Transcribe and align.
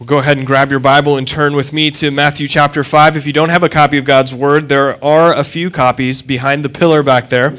Well, 0.00 0.06
go 0.06 0.16
ahead 0.16 0.38
and 0.38 0.46
grab 0.46 0.70
your 0.70 0.80
Bible 0.80 1.18
and 1.18 1.28
turn 1.28 1.54
with 1.54 1.74
me 1.74 1.90
to 1.90 2.10
Matthew 2.10 2.48
chapter 2.48 2.82
5. 2.82 3.18
If 3.18 3.26
you 3.26 3.34
don't 3.34 3.50
have 3.50 3.62
a 3.62 3.68
copy 3.68 3.98
of 3.98 4.06
God's 4.06 4.34
Word, 4.34 4.70
there 4.70 5.04
are 5.04 5.34
a 5.34 5.44
few 5.44 5.68
copies 5.68 6.22
behind 6.22 6.64
the 6.64 6.70
pillar 6.70 7.02
back 7.02 7.28
there. 7.28 7.54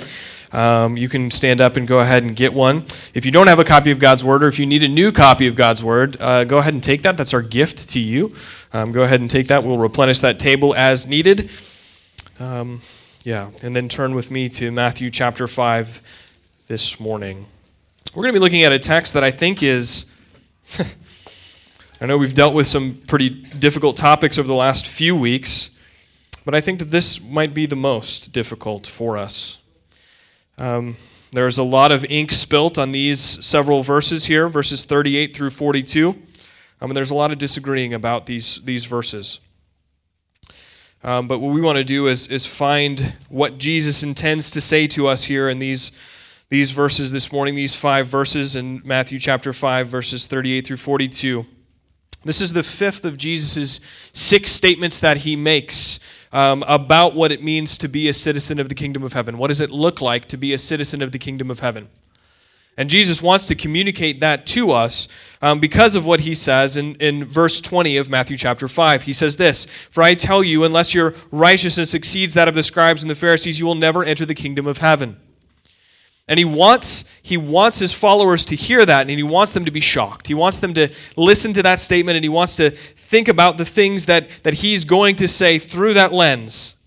Um, 0.51 0.97
you 0.97 1.07
can 1.07 1.29
stand 1.29 1.61
up 1.61 1.77
and 1.77 1.87
go 1.87 1.99
ahead 1.99 2.23
and 2.23 2.35
get 2.35 2.51
one. 2.51 2.85
If 3.13 3.27
you 3.27 3.31
don't 3.31 3.45
have 3.45 3.59
a 3.59 3.63
copy 3.63 3.91
of 3.91 3.99
God's 3.99 4.23
Word, 4.23 4.43
or 4.43 4.47
if 4.47 4.57
you 4.57 4.65
need 4.65 4.81
a 4.81 4.87
new 4.87 5.11
copy 5.11 5.45
of 5.45 5.55
God's 5.55 5.83
Word, 5.83 6.19
uh, 6.19 6.43
go 6.43 6.57
ahead 6.57 6.73
and 6.73 6.83
take 6.83 7.03
that. 7.03 7.15
That's 7.15 7.35
our 7.35 7.43
gift 7.43 7.89
to 7.89 7.99
you. 7.99 8.33
Um, 8.73 8.91
go 8.91 9.03
ahead 9.03 9.21
and 9.21 9.29
take 9.29 9.45
that. 9.49 9.63
We'll 9.63 9.77
replenish 9.77 10.21
that 10.21 10.39
table 10.39 10.73
as 10.73 11.05
needed. 11.05 11.51
Um, 12.39 12.81
yeah, 13.23 13.51
and 13.61 13.75
then 13.75 13.87
turn 13.87 14.15
with 14.15 14.31
me 14.31 14.49
to 14.49 14.71
Matthew 14.71 15.11
chapter 15.11 15.47
5 15.47 16.01
this 16.67 16.99
morning. 16.99 17.45
We're 18.15 18.23
going 18.23 18.33
to 18.33 18.39
be 18.39 18.43
looking 18.43 18.63
at 18.63 18.73
a 18.73 18.79
text 18.79 19.13
that 19.13 19.23
I 19.23 19.29
think 19.29 19.61
is. 19.61 20.11
I 22.01 22.07
know 22.07 22.17
we've 22.17 22.33
dealt 22.33 22.55
with 22.55 22.65
some 22.65 22.95
pretty 23.05 23.29
difficult 23.29 23.95
topics 23.95 24.39
over 24.39 24.47
the 24.47 24.55
last 24.55 24.87
few 24.87 25.15
weeks, 25.15 25.77
but 26.43 26.55
I 26.55 26.59
think 26.59 26.79
that 26.79 26.89
this 26.89 27.23
might 27.23 27.53
be 27.53 27.67
the 27.67 27.75
most 27.75 28.33
difficult 28.33 28.87
for 28.87 29.19
us. 29.19 29.59
Um, 30.57 30.95
there's 31.31 31.59
a 31.59 31.63
lot 31.63 31.91
of 31.91 32.03
ink 32.05 32.31
spilt 32.31 32.79
on 32.79 32.91
these 32.91 33.19
several 33.19 33.83
verses 33.83 34.25
here, 34.25 34.47
verses 34.47 34.83
38 34.83 35.35
through 35.35 35.51
42. 35.51 36.19
I 36.81 36.85
mean, 36.87 36.95
there's 36.95 37.11
a 37.11 37.15
lot 37.15 37.31
of 37.31 37.37
disagreeing 37.37 37.93
about 37.93 38.25
these, 38.25 38.55
these 38.63 38.85
verses. 38.85 39.39
Um, 41.03 41.27
but 41.27 41.37
what 41.37 41.53
we 41.53 41.61
want 41.61 41.77
to 41.77 41.83
do 41.83 42.07
is, 42.07 42.27
is 42.29 42.47
find 42.47 43.13
what 43.29 43.59
Jesus 43.59 44.01
intends 44.01 44.49
to 44.51 44.61
say 44.61 44.87
to 44.87 45.07
us 45.07 45.25
here 45.25 45.49
in 45.49 45.59
these, 45.59 45.91
these 46.49 46.71
verses 46.71 47.11
this 47.11 47.31
morning, 47.31 47.53
these 47.53 47.75
five 47.75 48.07
verses 48.07 48.55
in 48.55 48.81
Matthew 48.83 49.19
chapter 49.19 49.53
5, 49.53 49.87
verses 49.87 50.25
38 50.25 50.65
through 50.65 50.77
42. 50.77 51.45
This 52.23 52.41
is 52.41 52.53
the 52.53 52.63
fifth 52.63 53.03
of 53.03 53.17
Jesus' 53.17 53.79
six 54.13 54.51
statements 54.51 54.99
that 54.99 55.17
he 55.17 55.35
makes 55.35 55.99
um, 56.31 56.63
about 56.67 57.15
what 57.15 57.31
it 57.31 57.43
means 57.43 57.77
to 57.79 57.87
be 57.87 58.07
a 58.07 58.13
citizen 58.13 58.59
of 58.59 58.69
the 58.69 58.75
kingdom 58.75 59.03
of 59.03 59.13
heaven. 59.13 59.37
What 59.37 59.47
does 59.47 59.61
it 59.61 59.71
look 59.71 60.01
like 60.01 60.25
to 60.27 60.37
be 60.37 60.53
a 60.53 60.57
citizen 60.57 61.01
of 61.01 61.11
the 61.11 61.19
kingdom 61.19 61.49
of 61.49 61.59
heaven? 61.59 61.89
And 62.77 62.89
Jesus 62.89 63.21
wants 63.21 63.47
to 63.47 63.55
communicate 63.55 64.21
that 64.21 64.45
to 64.47 64.71
us 64.71 65.07
um, 65.41 65.59
because 65.59 65.95
of 65.95 66.05
what 66.05 66.21
he 66.21 66.33
says 66.33 66.77
in, 66.77 66.95
in 66.95 67.25
verse 67.25 67.59
20 67.59 67.97
of 67.97 68.09
Matthew 68.09 68.37
chapter 68.37 68.67
5. 68.67 69.03
He 69.03 69.13
says 69.13 69.37
this 69.37 69.65
For 69.65 70.01
I 70.01 70.15
tell 70.15 70.43
you, 70.43 70.63
unless 70.63 70.93
your 70.93 71.13
righteousness 71.31 71.93
exceeds 71.93 72.33
that 72.35 72.47
of 72.47 72.55
the 72.55 72.63
scribes 72.63 73.03
and 73.03 73.09
the 73.09 73.15
Pharisees, 73.15 73.59
you 73.59 73.65
will 73.65 73.75
never 73.75 74.03
enter 74.03 74.25
the 74.25 74.35
kingdom 74.35 74.67
of 74.67 74.77
heaven. 74.77 75.17
And 76.31 76.37
he 76.37 76.45
wants, 76.45 77.03
he 77.21 77.35
wants 77.35 77.79
his 77.79 77.91
followers 77.91 78.45
to 78.45 78.55
hear 78.55 78.85
that, 78.85 79.01
and 79.01 79.09
he 79.09 79.21
wants 79.21 79.51
them 79.51 79.65
to 79.65 79.71
be 79.71 79.81
shocked. 79.81 80.29
He 80.29 80.33
wants 80.33 80.59
them 80.59 80.73
to 80.75 80.87
listen 81.17 81.51
to 81.51 81.63
that 81.63 81.81
statement, 81.81 82.15
and 82.15 82.23
he 82.23 82.29
wants 82.29 82.55
to 82.55 82.69
think 82.69 83.27
about 83.27 83.57
the 83.57 83.65
things 83.65 84.05
that, 84.05 84.29
that 84.43 84.53
he's 84.53 84.85
going 84.85 85.17
to 85.17 85.27
say 85.27 85.59
through 85.59 85.93
that 85.95 86.13
lens. 86.13 86.77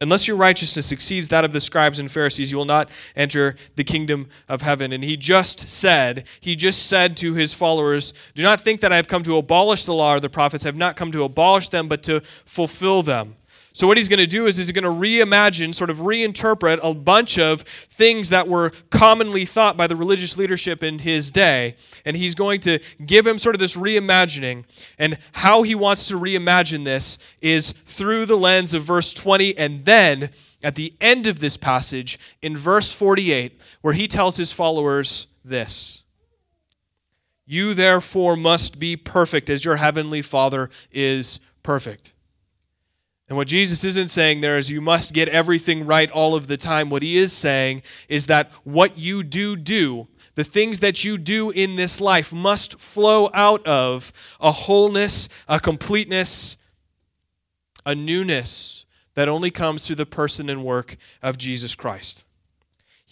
Unless 0.00 0.28
your 0.28 0.36
righteousness 0.36 0.92
exceeds 0.92 1.26
that 1.26 1.44
of 1.44 1.52
the 1.52 1.58
scribes 1.58 1.98
and 1.98 2.08
Pharisees, 2.08 2.52
you 2.52 2.56
will 2.56 2.64
not 2.64 2.88
enter 3.16 3.56
the 3.74 3.82
kingdom 3.82 4.28
of 4.48 4.62
heaven. 4.62 4.92
And 4.92 5.02
he 5.02 5.16
just 5.16 5.68
said, 5.68 6.24
he 6.38 6.54
just 6.54 6.86
said 6.86 7.16
to 7.16 7.34
his 7.34 7.52
followers, 7.52 8.14
Do 8.36 8.44
not 8.44 8.60
think 8.60 8.78
that 8.82 8.92
I 8.92 8.96
have 8.96 9.08
come 9.08 9.24
to 9.24 9.38
abolish 9.38 9.86
the 9.86 9.94
law 9.94 10.14
or 10.14 10.20
the 10.20 10.28
prophets. 10.28 10.64
I 10.64 10.68
have 10.68 10.76
not 10.76 10.94
come 10.94 11.10
to 11.10 11.24
abolish 11.24 11.68
them, 11.70 11.88
but 11.88 12.04
to 12.04 12.20
fulfill 12.20 13.02
them. 13.02 13.34
So, 13.76 13.88
what 13.88 13.96
he's 13.96 14.08
going 14.08 14.20
to 14.20 14.26
do 14.26 14.46
is 14.46 14.56
he's 14.56 14.70
going 14.70 14.84
to 14.84 14.88
reimagine, 14.88 15.74
sort 15.74 15.90
of 15.90 15.98
reinterpret 15.98 16.78
a 16.80 16.94
bunch 16.94 17.40
of 17.40 17.62
things 17.62 18.28
that 18.28 18.46
were 18.46 18.70
commonly 18.90 19.44
thought 19.44 19.76
by 19.76 19.88
the 19.88 19.96
religious 19.96 20.38
leadership 20.38 20.84
in 20.84 21.00
his 21.00 21.32
day. 21.32 21.74
And 22.04 22.16
he's 22.16 22.36
going 22.36 22.60
to 22.60 22.78
give 23.04 23.26
him 23.26 23.36
sort 23.36 23.56
of 23.56 23.58
this 23.58 23.76
reimagining. 23.76 24.62
And 24.96 25.18
how 25.32 25.62
he 25.62 25.74
wants 25.74 26.06
to 26.06 26.14
reimagine 26.14 26.84
this 26.84 27.18
is 27.40 27.72
through 27.72 28.26
the 28.26 28.36
lens 28.36 28.74
of 28.74 28.84
verse 28.84 29.12
20. 29.12 29.58
And 29.58 29.84
then 29.84 30.30
at 30.62 30.76
the 30.76 30.94
end 31.00 31.26
of 31.26 31.40
this 31.40 31.56
passage, 31.56 32.16
in 32.42 32.56
verse 32.56 32.94
48, 32.94 33.60
where 33.80 33.94
he 33.94 34.06
tells 34.06 34.36
his 34.36 34.52
followers 34.52 35.26
this 35.44 36.04
You 37.44 37.74
therefore 37.74 38.36
must 38.36 38.78
be 38.78 38.96
perfect 38.96 39.50
as 39.50 39.64
your 39.64 39.76
heavenly 39.76 40.22
Father 40.22 40.70
is 40.92 41.40
perfect. 41.64 42.13
And 43.34 43.36
what 43.36 43.48
Jesus 43.48 43.82
isn't 43.82 44.10
saying 44.10 44.42
there 44.42 44.56
is 44.56 44.70
you 44.70 44.80
must 44.80 45.12
get 45.12 45.28
everything 45.28 45.86
right 45.86 46.08
all 46.08 46.36
of 46.36 46.46
the 46.46 46.56
time. 46.56 46.88
What 46.88 47.02
he 47.02 47.16
is 47.16 47.32
saying 47.32 47.82
is 48.08 48.26
that 48.26 48.48
what 48.62 48.96
you 48.96 49.24
do 49.24 49.56
do, 49.56 50.06
the 50.36 50.44
things 50.44 50.78
that 50.78 51.02
you 51.02 51.18
do 51.18 51.50
in 51.50 51.74
this 51.74 52.00
life, 52.00 52.32
must 52.32 52.78
flow 52.78 53.30
out 53.34 53.66
of 53.66 54.12
a 54.38 54.52
wholeness, 54.52 55.28
a 55.48 55.58
completeness, 55.58 56.58
a 57.84 57.92
newness 57.92 58.86
that 59.14 59.28
only 59.28 59.50
comes 59.50 59.84
through 59.84 59.96
the 59.96 60.06
person 60.06 60.48
and 60.48 60.64
work 60.64 60.96
of 61.20 61.36
Jesus 61.36 61.74
Christ 61.74 62.24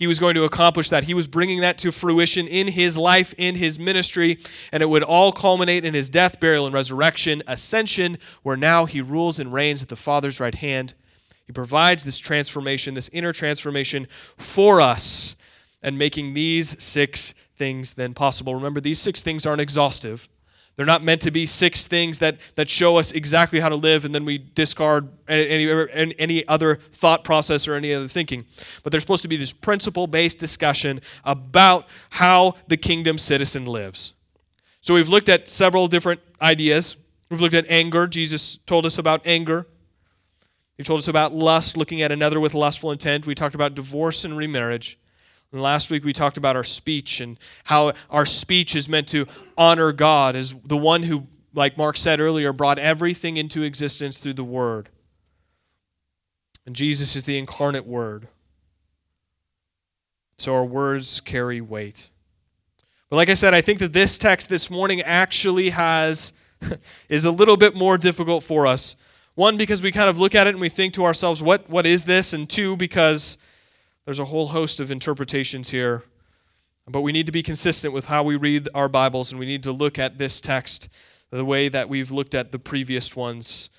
he 0.02 0.08
was 0.08 0.18
going 0.18 0.34
to 0.34 0.42
accomplish 0.42 0.90
that. 0.90 1.04
He 1.04 1.14
was 1.14 1.28
bringing 1.28 1.60
that 1.60 1.78
to 1.78 1.92
fruition 1.92 2.48
in 2.48 2.66
his 2.66 2.98
life, 2.98 3.32
in 3.38 3.54
his 3.54 3.78
ministry, 3.78 4.36
and 4.72 4.82
it 4.82 4.86
would 4.86 5.04
all 5.04 5.30
culminate 5.30 5.84
in 5.84 5.94
his 5.94 6.10
death, 6.10 6.40
burial, 6.40 6.66
and 6.66 6.74
resurrection, 6.74 7.40
ascension, 7.46 8.18
where 8.42 8.56
now 8.56 8.84
he 8.84 9.00
rules 9.00 9.38
and 9.38 9.52
reigns 9.52 9.80
at 9.80 9.88
the 9.88 9.94
Father's 9.94 10.40
right 10.40 10.56
hand. 10.56 10.94
He 11.46 11.52
provides 11.52 12.02
this 12.02 12.18
transformation, 12.18 12.94
this 12.94 13.10
inner 13.10 13.32
transformation 13.32 14.08
for 14.36 14.80
us, 14.80 15.36
and 15.84 15.96
making 15.96 16.32
these 16.32 16.82
six 16.82 17.32
things 17.54 17.94
then 17.94 18.12
possible. 18.12 18.56
Remember, 18.56 18.80
these 18.80 18.98
six 18.98 19.22
things 19.22 19.46
aren't 19.46 19.60
exhaustive. 19.60 20.28
They're 20.76 20.86
not 20.86 21.04
meant 21.04 21.20
to 21.22 21.30
be 21.30 21.44
six 21.44 21.86
things 21.86 22.18
that, 22.20 22.38
that 22.54 22.68
show 22.68 22.96
us 22.96 23.12
exactly 23.12 23.60
how 23.60 23.68
to 23.68 23.76
live 23.76 24.04
and 24.04 24.14
then 24.14 24.24
we 24.24 24.38
discard 24.38 25.08
any, 25.28 25.68
any 26.18 26.48
other 26.48 26.76
thought 26.76 27.24
process 27.24 27.68
or 27.68 27.74
any 27.74 27.92
other 27.92 28.08
thinking. 28.08 28.46
But 28.82 28.90
they're 28.90 29.00
supposed 29.00 29.22
to 29.22 29.28
be 29.28 29.36
this 29.36 29.52
principle 29.52 30.06
based 30.06 30.38
discussion 30.38 31.02
about 31.24 31.88
how 32.10 32.54
the 32.68 32.78
kingdom 32.78 33.18
citizen 33.18 33.66
lives. 33.66 34.14
So 34.80 34.94
we've 34.94 35.08
looked 35.08 35.28
at 35.28 35.48
several 35.48 35.88
different 35.88 36.20
ideas. 36.40 36.96
We've 37.30 37.40
looked 37.40 37.54
at 37.54 37.66
anger. 37.68 38.06
Jesus 38.06 38.56
told 38.56 38.86
us 38.86 38.98
about 38.98 39.20
anger. 39.26 39.66
He 40.76 40.82
told 40.82 40.98
us 40.98 41.06
about 41.06 41.34
lust, 41.34 41.76
looking 41.76 42.02
at 42.02 42.10
another 42.10 42.40
with 42.40 42.54
lustful 42.54 42.90
intent. 42.90 43.26
We 43.26 43.34
talked 43.34 43.54
about 43.54 43.74
divorce 43.74 44.24
and 44.24 44.36
remarriage. 44.36 44.98
And 45.52 45.60
last 45.60 45.90
week 45.90 46.04
we 46.04 46.12
talked 46.12 46.38
about 46.38 46.56
our 46.56 46.64
speech 46.64 47.20
and 47.20 47.38
how 47.64 47.92
our 48.10 48.24
speech 48.26 48.74
is 48.74 48.88
meant 48.88 49.08
to 49.08 49.26
honor 49.56 49.92
God 49.92 50.34
as 50.34 50.54
the 50.64 50.76
one 50.76 51.02
who, 51.02 51.26
like 51.54 51.76
Mark 51.76 51.96
said 51.98 52.20
earlier, 52.20 52.52
brought 52.52 52.78
everything 52.78 53.36
into 53.36 53.62
existence 53.62 54.18
through 54.18 54.32
the 54.32 54.44
Word. 54.44 54.88
And 56.64 56.74
Jesus 56.74 57.14
is 57.14 57.24
the 57.24 57.38
incarnate 57.38 57.86
Word. 57.86 58.28
So 60.38 60.54
our 60.54 60.64
words 60.64 61.20
carry 61.20 61.60
weight. 61.60 62.08
But 63.10 63.16
like 63.16 63.28
I 63.28 63.34
said, 63.34 63.52
I 63.52 63.60
think 63.60 63.78
that 63.80 63.92
this 63.92 64.16
text 64.16 64.48
this 64.48 64.70
morning 64.70 65.02
actually 65.02 65.70
has 65.70 66.32
is 67.10 67.26
a 67.26 67.30
little 67.30 67.58
bit 67.58 67.74
more 67.74 67.98
difficult 67.98 68.42
for 68.42 68.66
us. 68.66 68.96
One, 69.34 69.56
because 69.56 69.82
we 69.82 69.92
kind 69.92 70.08
of 70.08 70.18
look 70.18 70.34
at 70.34 70.46
it 70.46 70.50
and 70.50 70.60
we 70.60 70.68
think 70.68 70.94
to 70.94 71.04
ourselves, 71.04 71.42
what, 71.42 71.68
what 71.68 71.86
is 71.86 72.04
this? 72.04 72.32
And 72.32 72.48
two, 72.48 72.76
because 72.76 73.36
there's 74.04 74.18
a 74.18 74.24
whole 74.26 74.48
host 74.48 74.80
of 74.80 74.90
interpretations 74.90 75.70
here. 75.70 76.02
But 76.88 77.02
we 77.02 77.12
need 77.12 77.26
to 77.26 77.32
be 77.32 77.42
consistent 77.42 77.94
with 77.94 78.06
how 78.06 78.24
we 78.24 78.36
read 78.36 78.68
our 78.74 78.88
Bibles, 78.88 79.30
and 79.30 79.38
we 79.38 79.46
need 79.46 79.62
to 79.62 79.72
look 79.72 79.98
at 79.98 80.18
this 80.18 80.40
text 80.40 80.88
the 81.30 81.44
way 81.44 81.68
that 81.68 81.88
we've 81.88 82.10
looked 82.10 82.34
at 82.34 82.52
the 82.52 82.58
previous 82.58 83.14
ones 83.14 83.70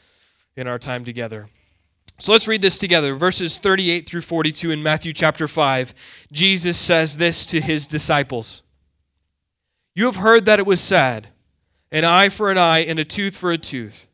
in 0.55 0.67
our 0.67 0.79
time 0.79 1.03
together. 1.03 1.49
So 2.19 2.31
let's 2.31 2.47
read 2.47 2.61
this 2.61 2.77
together. 2.77 3.15
Verses 3.15 3.59
38 3.59 4.07
through 4.07 4.21
42 4.21 4.71
in 4.71 4.81
Matthew 4.81 5.11
chapter 5.11 5.47
5. 5.47 5.93
Jesus 6.31 6.77
says 6.77 7.17
this 7.17 7.45
to 7.47 7.59
his 7.59 7.85
disciples 7.85 8.63
You 9.93 10.05
have 10.05 10.17
heard 10.17 10.45
that 10.45 10.59
it 10.59 10.65
was 10.65 10.79
said, 10.79 11.29
an 11.91 12.05
eye 12.05 12.29
for 12.29 12.49
an 12.49 12.57
eye 12.57 12.79
and 12.79 12.99
a 12.99 13.05
tooth 13.05 13.35
for 13.35 13.51
a 13.51 13.57
tooth. 13.57 14.07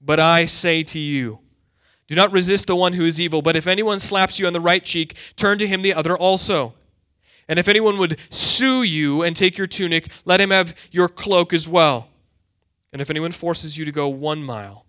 But 0.00 0.20
I 0.20 0.44
say 0.44 0.82
to 0.84 0.98
you, 0.98 1.40
do 2.12 2.16
not 2.16 2.30
resist 2.30 2.66
the 2.66 2.76
one 2.76 2.92
who 2.92 3.06
is 3.06 3.18
evil, 3.18 3.40
but 3.40 3.56
if 3.56 3.66
anyone 3.66 3.98
slaps 3.98 4.38
you 4.38 4.46
on 4.46 4.52
the 4.52 4.60
right 4.60 4.84
cheek, 4.84 5.16
turn 5.34 5.56
to 5.56 5.66
him 5.66 5.80
the 5.80 5.94
other 5.94 6.14
also. 6.14 6.74
And 7.48 7.58
if 7.58 7.68
anyone 7.68 7.96
would 7.96 8.18
sue 8.28 8.82
you 8.82 9.22
and 9.22 9.34
take 9.34 9.56
your 9.56 9.66
tunic, 9.66 10.08
let 10.26 10.38
him 10.38 10.50
have 10.50 10.76
your 10.90 11.08
cloak 11.08 11.54
as 11.54 11.66
well. 11.66 12.08
And 12.92 13.00
if 13.00 13.08
anyone 13.08 13.32
forces 13.32 13.78
you 13.78 13.86
to 13.86 13.90
go 13.90 14.08
one 14.08 14.44
mile, 14.44 14.84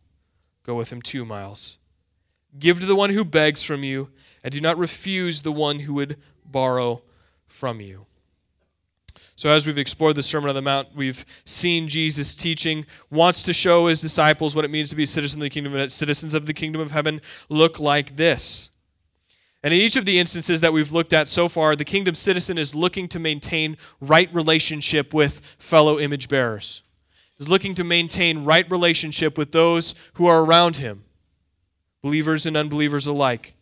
go 0.66 0.76
with 0.76 0.92
him 0.92 1.02
two 1.02 1.24
miles. 1.24 1.78
Give 2.60 2.82
to 2.82 2.86
the 2.86 2.94
one 2.94 3.12
who 3.12 3.24
begs 3.24 3.64
from 3.64 3.86
you, 3.86 4.10
and 4.44 4.52
do 4.52 4.60
not 4.60 4.78
refuse 4.78 5.44
the 5.44 5.52
one 5.54 5.80
who 5.80 5.94
would 5.94 6.18
borrow 6.44 7.04
from 7.48 7.80
you. 7.80 8.06
So, 9.44 9.50
as 9.50 9.68
we've 9.68 9.78
explored 9.78 10.16
the 10.16 10.24
Sermon 10.24 10.48
on 10.48 10.56
the 10.56 10.62
Mount, 10.62 10.96
we've 10.96 11.26
seen 11.44 11.90
Jesus 11.90 12.34
teaching, 12.34 12.86
wants 13.12 13.44
to 13.44 13.52
show 13.52 13.88
his 13.88 14.00
disciples 14.00 14.56
what 14.56 14.64
it 14.64 14.72
means 14.72 14.90
to 14.92 14.96
be 14.96 15.06
citizens 15.06 15.36
of 15.36 15.42
the 15.42 15.50
kingdom, 15.50 15.90
citizens 15.90 16.34
of 16.34 16.46
the 16.46 16.54
kingdom 16.54 16.80
of 16.80 16.92
heaven 16.92 17.20
look 17.50 17.78
like 17.78 18.16
this. 18.16 18.70
And 19.62 19.74
in 19.74 19.82
each 19.82 19.98
of 19.98 20.06
the 20.06 20.18
instances 20.18 20.62
that 20.62 20.72
we've 20.72 20.94
looked 20.94 21.12
at 21.12 21.28
so 21.28 21.50
far, 21.50 21.76
the 21.76 21.84
kingdom 21.84 22.16
citizen 22.16 22.58
is 22.58 22.74
looking 22.74 23.10
to 23.10 23.20
maintain 23.20 23.76
right 24.00 24.34
relationship 24.34 25.14
with 25.14 25.42
fellow 25.60 26.00
image 26.00 26.30
bearers. 26.30 26.82
Is 27.38 27.50
looking 27.50 27.76
to 27.76 27.84
maintain 27.84 28.46
right 28.46 28.72
relationship 28.72 29.38
with 29.38 29.52
those 29.52 29.94
who 30.14 30.26
are 30.26 30.42
around 30.42 30.78
him, 30.78 31.04
believers 32.02 32.46
and 32.46 32.56
unbelievers 32.56 33.08
alike. 33.08 33.56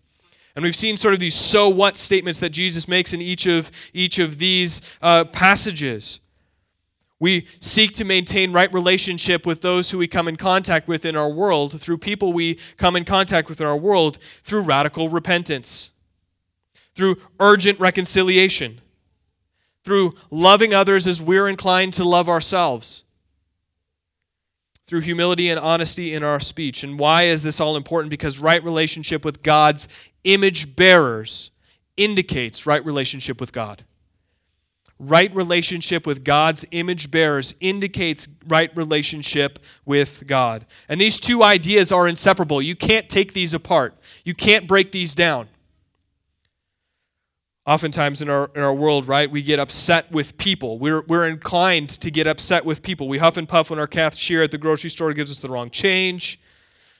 And 0.56 0.64
we've 0.64 0.76
seen 0.76 0.98
sort 0.98 1.14
of 1.14 1.20
these 1.20 1.36
so 1.36 1.70
what 1.70 1.98
statements 1.98 2.40
that 2.40 2.50
Jesus 2.50 2.88
makes 2.88 3.14
in 3.14 3.22
each 3.22 3.46
of, 3.46 3.72
each 3.94 4.20
of 4.20 4.38
these 4.38 4.82
uh, 5.02 5.26
passages. 5.26 6.20
We 7.20 7.48
seek 7.60 7.94
to 7.94 8.04
maintain 8.04 8.52
right 8.52 8.74
relationship 8.74 9.46
with 9.46 9.62
those 9.62 9.92
who 9.92 10.00
we 10.00 10.08
come 10.08 10.28
in 10.28 10.38
contact 10.38 10.88
with 10.88 11.06
in 11.06 11.16
our 11.16 11.30
world, 11.30 11.80
through 11.80 12.00
people 12.00 12.34
we 12.34 12.58
come 12.78 12.96
in 12.96 13.06
contact 13.06 13.48
with 13.48 13.62
in 13.62 13.68
our 13.68 13.78
world, 13.78 14.18
through 14.18 14.62
radical 14.62 15.08
repentance, 15.08 15.92
through 16.96 17.18
urgent 17.40 17.80
reconciliation, 17.80 18.82
through 19.84 20.12
loving 20.32 20.74
others 20.74 21.06
as 21.06 21.22
we're 21.22 21.48
inclined 21.48 21.94
to 21.94 22.04
love 22.04 22.28
ourselves, 22.28 23.04
through 24.92 25.00
humility 25.00 25.50
and 25.50 25.58
honesty 25.58 26.14
in 26.14 26.22
our 26.22 26.42
speech. 26.42 26.84
And 26.84 27.00
why 27.00 27.24
is 27.24 27.44
this 27.44 27.62
all 27.62 27.78
important? 27.78 28.10
Because 28.10 28.40
right 28.40 28.62
relationship 28.62 29.24
with 29.24 29.42
God's 29.42 29.88
image 30.26 30.76
bearers 30.76 31.50
indicates 31.96 32.66
right 32.66 32.84
relationship 32.84 33.40
with 33.40 33.54
God. 33.54 33.86
Right 35.00 35.34
relationship 35.34 36.06
with 36.06 36.26
God's 36.26 36.66
image 36.72 37.10
bearers 37.10 37.56
indicates 37.62 38.28
right 38.46 38.70
relationship 38.76 39.60
with 39.86 40.28
God. 40.28 40.66
And 40.90 41.00
these 41.00 41.22
two 41.22 41.42
ideas 41.42 41.94
are 41.94 42.06
inseparable. 42.06 42.62
You 42.62 42.76
can't 42.76 43.08
take 43.08 43.32
these 43.32 43.54
apart, 43.54 43.96
you 44.26 44.34
can't 44.34 44.68
break 44.68 44.92
these 44.92 45.16
down. 45.16 45.48
Oftentimes 47.68 48.24
in 48.24 48.30
our, 48.30 48.50
in 48.56 48.64
our 48.64 48.74
world, 48.74 49.08
right, 49.08 49.30
we 49.30 49.44
get 49.44 49.60
upset 49.60 50.12
with 50.12 50.36
people. 50.38 50.80
We're, 50.80 51.02
we're 51.02 51.28
inclined 51.28 51.90
to 51.90 52.10
get 52.10 52.26
upset 52.26 52.66
with 52.66 52.82
people. 52.82 53.08
We 53.08 53.20
huff 53.20 53.38
and 53.38 53.48
puff 53.48 53.70
when 53.70 53.78
our 53.78 53.86
cashier 53.86 54.42
at 54.42 54.50
the 54.50 54.58
grocery 54.58 54.90
store 54.90 55.14
gives 55.14 55.30
us 55.30 55.40
the 55.40 55.50
wrong 55.50 55.70
change. 55.70 56.40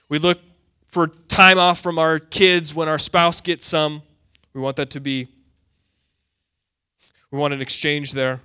We 0.08 0.18
look 0.18 0.38
for 0.86 1.08
time 1.08 1.58
off 1.58 1.80
from 1.80 1.98
our 1.98 2.20
kids 2.20 2.74
when 2.74 2.88
our 2.88 2.98
spouse 2.98 3.40
gets 3.40 3.66
some. 3.66 4.02
We 4.54 4.60
want 4.60 4.76
that 4.76 4.90
to 4.90 5.00
be, 5.00 5.26
we 7.32 7.38
want 7.38 7.54
an 7.54 7.60
exchange 7.60 8.12
there. 8.12 8.40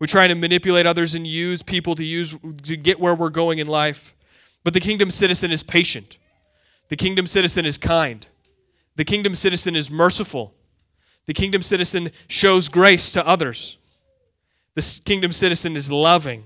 We 0.00 0.06
try 0.06 0.26
to 0.26 0.34
manipulate 0.34 0.86
others 0.86 1.14
and 1.14 1.26
use 1.26 1.62
people 1.62 1.94
to 1.94 2.04
use 2.04 2.34
to 2.64 2.76
get 2.76 2.98
where 2.98 3.14
we're 3.14 3.30
going 3.30 3.58
in 3.58 3.66
life. 3.66 4.14
But 4.64 4.74
the 4.74 4.80
kingdom 4.80 5.10
citizen 5.10 5.52
is 5.52 5.62
patient. 5.62 6.18
The 6.88 6.96
kingdom 6.96 7.26
citizen 7.26 7.66
is 7.66 7.78
kind. 7.78 8.26
The 8.96 9.04
kingdom 9.04 9.34
citizen 9.34 9.76
is 9.76 9.90
merciful. 9.90 10.54
The 11.28 11.34
kingdom 11.34 11.60
citizen 11.60 12.10
shows 12.26 12.70
grace 12.70 13.12
to 13.12 13.24
others. 13.26 13.76
The 14.74 15.00
kingdom 15.04 15.30
citizen 15.30 15.76
is 15.76 15.92
loving. 15.92 16.44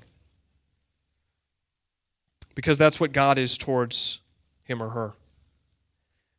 Because 2.57 2.79
that's 2.79 2.99
what 2.99 3.13
God 3.13 3.39
is 3.39 3.57
towards 3.57 4.21
him 4.67 4.83
or 4.83 4.89
her. 4.89 5.13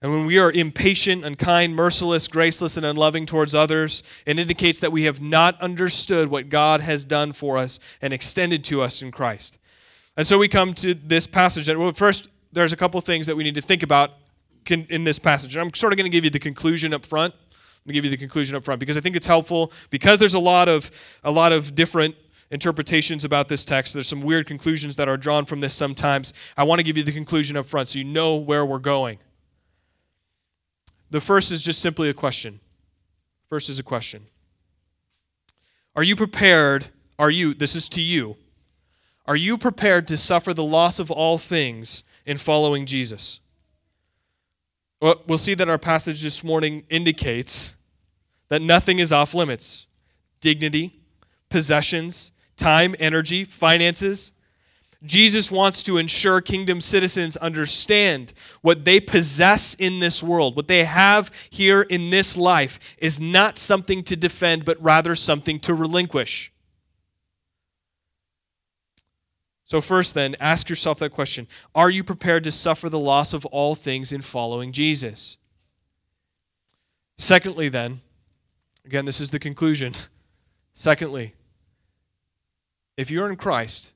And 0.01 0.11
when 0.11 0.25
we 0.25 0.37
are 0.39 0.51
impatient, 0.51 1.23
unkind, 1.23 1.73
merciless, 1.73 2.27
graceless, 2.27 2.75
and 2.75 2.85
unloving 2.85 3.25
towards 3.25 3.55
others, 3.55 4.03
it 4.25 4.37
indicates 4.37 4.77
that 4.79 4.91
we 4.91 5.03
have 5.03 5.21
not 5.21 5.59
understood 5.61 6.27
what 6.27 6.49
God 6.49 6.81
has 6.81 7.05
done 7.05 7.31
for 7.31 7.57
us 7.57 7.79
and 8.01 8.11
extended 8.11 8.65
to 8.65 8.81
us 8.81 9.01
in 9.01 9.11
Christ. 9.11 9.57
And 10.17 10.27
so 10.27 10.37
we 10.37 10.49
come 10.49 10.73
to 10.75 10.93
this 10.93 11.25
passage. 11.25 11.69
And 11.69 11.79
well, 11.79 11.93
first, 11.93 12.27
there's 12.51 12.73
a 12.73 12.77
couple 12.77 12.99
things 12.99 13.25
that 13.27 13.37
we 13.37 13.45
need 13.45 13.55
to 13.55 13.61
think 13.61 13.83
about 13.83 14.11
in 14.67 15.05
this 15.05 15.17
passage. 15.17 15.55
I'm 15.55 15.73
sort 15.73 15.93
of 15.93 15.97
going 15.97 16.11
to 16.11 16.15
give 16.15 16.25
you 16.25 16.29
the 16.29 16.39
conclusion 16.39 16.93
up 16.93 17.05
front. 17.05 17.33
I'm 17.83 17.89
going 17.89 17.95
to 17.95 18.01
give 18.01 18.05
you 18.05 18.11
the 18.11 18.17
conclusion 18.17 18.55
up 18.55 18.63
front 18.63 18.79
because 18.79 18.95
I 18.95 19.01
think 19.01 19.17
it's 19.17 19.27
helpful 19.27 19.73
because 19.89 20.17
there's 20.17 20.35
a 20.35 20.39
lot 20.39 20.69
of 20.69 20.89
a 21.23 21.31
lot 21.31 21.51
of 21.51 21.75
different 21.75 22.15
interpretations 22.49 23.25
about 23.25 23.49
this 23.49 23.65
text. 23.65 23.93
There's 23.93 24.07
some 24.07 24.21
weird 24.21 24.47
conclusions 24.47 24.95
that 24.95 25.09
are 25.09 25.17
drawn 25.17 25.45
from 25.45 25.59
this 25.59 25.73
sometimes. 25.73 26.33
I 26.55 26.63
want 26.63 26.79
to 26.79 26.83
give 26.83 26.95
you 26.95 27.03
the 27.03 27.11
conclusion 27.11 27.57
up 27.57 27.65
front 27.65 27.89
so 27.89 27.99
you 27.99 28.05
know 28.05 28.35
where 28.35 28.65
we're 28.65 28.79
going. 28.79 29.19
The 31.09 31.19
first 31.19 31.51
is 31.51 31.61
just 31.61 31.81
simply 31.81 32.09
a 32.09 32.13
question. 32.13 32.59
First 33.49 33.69
is 33.69 33.79
a 33.79 33.83
question. 33.83 34.27
Are 35.95 36.03
you 36.03 36.15
prepared? 36.15 36.87
Are 37.19 37.29
you, 37.29 37.53
this 37.53 37.75
is 37.75 37.87
to 37.89 38.01
you, 38.01 38.37
are 39.25 39.35
you 39.35 39.57
prepared 39.57 40.07
to 40.07 40.17
suffer 40.17 40.53
the 40.53 40.63
loss 40.63 40.99
of 40.99 41.11
all 41.11 41.37
things 41.37 42.03
in 42.25 42.37
following 42.37 42.85
Jesus? 42.85 43.39
Well, 45.03 45.21
we'll 45.27 45.37
see 45.37 45.53
that 45.55 45.67
our 45.67 45.77
passage 45.77 46.21
this 46.21 46.45
morning 46.45 46.85
indicates 46.89 47.75
that 48.47 48.61
nothing 48.61 48.99
is 48.99 49.11
off 49.11 49.33
limits 49.35 49.85
dignity, 50.39 50.97
possessions, 51.49 52.31
time, 52.55 52.95
energy, 52.99 53.43
finances. 53.43 54.31
Jesus 55.03 55.51
wants 55.51 55.83
to 55.83 55.97
ensure 55.97 56.39
kingdom 56.39 56.79
citizens 56.79 57.35
understand 57.35 58.31
what 58.61 58.85
they 58.85 59.01
possess 59.01 59.73
in 59.75 59.99
this 59.99 60.23
world, 60.23 60.55
what 60.55 60.69
they 60.69 60.85
have 60.85 61.33
here 61.49 61.81
in 61.81 62.09
this 62.09 62.37
life, 62.37 62.79
is 62.97 63.19
not 63.19 63.57
something 63.57 64.05
to 64.05 64.15
defend, 64.15 64.63
but 64.63 64.81
rather 64.81 65.15
something 65.15 65.59
to 65.59 65.73
relinquish. 65.73 66.52
So, 69.73 69.81
first, 69.81 70.13
then, 70.13 70.35
ask 70.39 70.69
yourself 70.69 70.99
that 70.99 71.09
question 71.09 71.47
Are 71.73 71.89
you 71.89 72.03
prepared 72.03 72.43
to 72.43 72.51
suffer 72.51 72.89
the 72.89 72.99
loss 72.99 73.33
of 73.33 73.43
all 73.47 73.73
things 73.73 74.11
in 74.11 74.21
following 74.21 74.71
Jesus? 74.71 75.35
Secondly, 77.17 77.69
then, 77.69 78.01
again, 78.85 79.05
this 79.05 79.19
is 79.19 79.31
the 79.31 79.39
conclusion. 79.39 79.93
Secondly, 80.75 81.33
if 82.97 83.09
you're 83.09 83.27
in 83.27 83.35
Christ, 83.35 83.93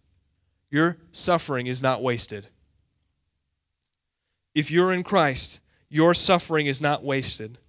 your 0.71 0.97
suffering 1.11 1.67
is 1.67 1.83
not 1.83 2.01
wasted. 2.01 2.47
If 4.55 4.71
you're 4.71 4.91
in 4.91 5.03
Christ, 5.03 5.59
your 5.89 6.15
suffering 6.15 6.65
is 6.65 6.81
not 6.81 7.03
wasted. 7.03 7.59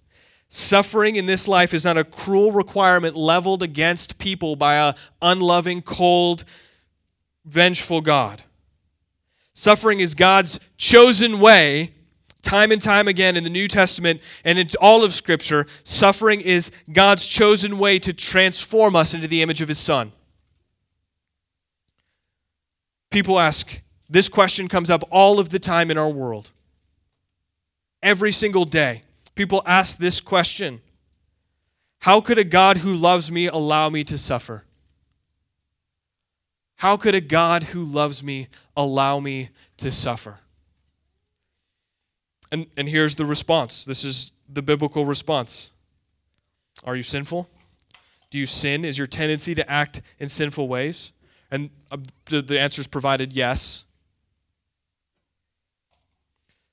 Suffering 0.47 1.15
in 1.15 1.27
this 1.27 1.47
life 1.47 1.75
is 1.75 1.85
not 1.85 1.95
a 1.95 2.03
cruel 2.03 2.51
requirement 2.51 3.15
leveled 3.15 3.61
against 3.61 4.17
people 4.17 4.55
by 4.55 4.77
a 4.77 4.95
unloving, 5.21 5.81
cold, 5.81 6.43
vengeful 7.49 8.01
God. 8.01 8.43
Suffering 9.53 9.99
is 9.99 10.15
God's 10.15 10.59
chosen 10.77 11.39
way, 11.39 11.93
time 12.41 12.71
and 12.71 12.81
time 12.81 13.07
again 13.07 13.35
in 13.35 13.43
the 13.43 13.49
New 13.49 13.67
Testament 13.67 14.21
and 14.45 14.57
in 14.57 14.67
all 14.79 15.03
of 15.03 15.13
Scripture. 15.13 15.65
Suffering 15.83 16.39
is 16.41 16.71
God's 16.91 17.25
chosen 17.25 17.77
way 17.77 17.99
to 17.99 18.13
transform 18.13 18.95
us 18.95 19.13
into 19.13 19.27
the 19.27 19.41
image 19.41 19.61
of 19.61 19.67
His 19.67 19.79
Son. 19.79 20.11
People 23.09 23.39
ask, 23.39 23.81
this 24.09 24.29
question 24.29 24.67
comes 24.67 24.89
up 24.89 25.03
all 25.09 25.39
of 25.39 25.49
the 25.49 25.59
time 25.59 25.91
in 25.91 25.97
our 25.97 26.09
world. 26.09 26.51
Every 28.01 28.31
single 28.31 28.65
day, 28.65 29.01
people 29.35 29.61
ask 29.65 29.97
this 29.97 30.21
question 30.21 30.81
How 32.01 32.21
could 32.21 32.37
a 32.37 32.43
God 32.43 32.77
who 32.77 32.93
loves 32.93 33.31
me 33.31 33.47
allow 33.47 33.89
me 33.89 34.03
to 34.05 34.17
suffer? 34.17 34.63
How 36.79 36.95
could 36.95 37.13
a 37.13 37.19
God 37.19 37.63
who 37.63 37.83
loves 37.83 38.23
me 38.23 38.47
allow 38.77 39.19
me 39.19 39.49
to 39.79 39.91
suffer? 39.91 40.39
And, 42.53 42.67
and 42.77 42.87
here's 42.87 43.15
the 43.15 43.25
response 43.25 43.83
this 43.83 44.05
is 44.05 44.31
the 44.47 44.61
biblical 44.61 45.05
response 45.05 45.71
Are 46.85 46.95
you 46.95 47.01
sinful? 47.01 47.49
Do 48.29 48.39
you 48.39 48.45
sin? 48.45 48.85
Is 48.85 48.97
your 48.97 49.07
tendency 49.07 49.53
to 49.55 49.69
act 49.69 50.01
in 50.19 50.29
sinful 50.29 50.69
ways? 50.69 51.11
And 51.51 51.69
uh, 51.91 51.97
the 52.29 52.57
answer 52.57 52.79
is 52.79 52.87
provided 52.87 53.33
yes. 53.33 53.83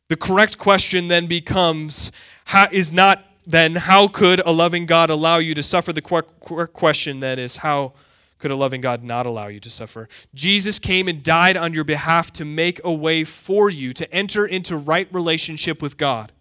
The 0.06 0.16
correct 0.16 0.56
question 0.56 1.08
then 1.08 1.26
becomes 1.26 2.12
how, 2.44 2.68
is 2.70 2.92
not 2.92 3.24
then 3.44 3.74
how 3.74 4.06
could 4.06 4.40
a 4.46 4.52
loving 4.52 4.86
God 4.86 5.10
allow 5.10 5.38
you 5.38 5.52
to 5.56 5.64
suffer? 5.64 5.92
The 5.92 6.68
question 6.72 7.18
then 7.18 7.40
is 7.40 7.56
how 7.56 7.94
could 8.38 8.50
a 8.50 8.56
loving 8.56 8.80
God 8.80 9.02
not 9.02 9.26
allow 9.26 9.46
you 9.46 9.60
to 9.60 9.70
suffer? 9.70 10.08
Jesus 10.34 10.78
came 10.78 11.08
and 11.08 11.22
died 11.22 11.56
on 11.56 11.72
your 11.72 11.84
behalf 11.84 12.32
to 12.34 12.44
make 12.44 12.80
a 12.84 12.92
way 12.92 13.24
for 13.24 13.70
you 13.70 13.92
to 13.94 14.12
enter 14.12 14.46
into 14.46 14.76
right 14.76 15.12
relationship 15.12 15.80
with 15.80 15.96
God. 15.96 16.32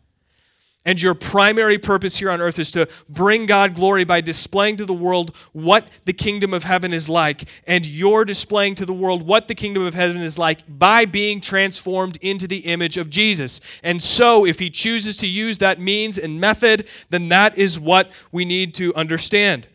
And 0.87 1.01
your 1.01 1.15
primary 1.15 1.79
purpose 1.79 2.17
here 2.17 2.29
on 2.29 2.39
earth 2.39 2.59
is 2.59 2.69
to 2.71 2.87
bring 3.09 3.47
God 3.47 3.73
glory 3.73 4.03
by 4.03 4.21
displaying 4.21 4.77
to 4.77 4.85
the 4.85 4.93
world 4.93 5.35
what 5.51 5.87
the 6.05 6.13
kingdom 6.13 6.53
of 6.53 6.63
heaven 6.63 6.93
is 6.93 7.09
like. 7.09 7.45
And 7.65 7.87
you're 7.87 8.23
displaying 8.23 8.75
to 8.75 8.85
the 8.85 8.93
world 8.93 9.25
what 9.25 9.47
the 9.47 9.55
kingdom 9.55 9.83
of 9.83 9.95
heaven 9.95 10.21
is 10.21 10.37
like 10.37 10.59
by 10.67 11.05
being 11.05 11.41
transformed 11.41 12.19
into 12.21 12.47
the 12.47 12.59
image 12.59 12.97
of 12.97 13.09
Jesus. 13.09 13.61
And 13.81 14.01
so, 14.01 14.45
if 14.45 14.59
He 14.59 14.69
chooses 14.69 15.17
to 15.17 15.27
use 15.27 15.57
that 15.57 15.79
means 15.79 16.19
and 16.19 16.39
method, 16.39 16.87
then 17.09 17.29
that 17.29 17.57
is 17.57 17.79
what 17.79 18.11
we 18.31 18.45
need 18.45 18.75
to 18.75 18.93
understand. 18.93 19.67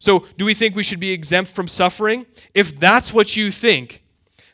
So, 0.00 0.26
do 0.38 0.46
we 0.46 0.54
think 0.54 0.74
we 0.74 0.82
should 0.82 0.98
be 0.98 1.12
exempt 1.12 1.52
from 1.52 1.68
suffering? 1.68 2.26
If 2.54 2.80
that's 2.80 3.12
what 3.12 3.36
you 3.36 3.50
think, 3.50 4.02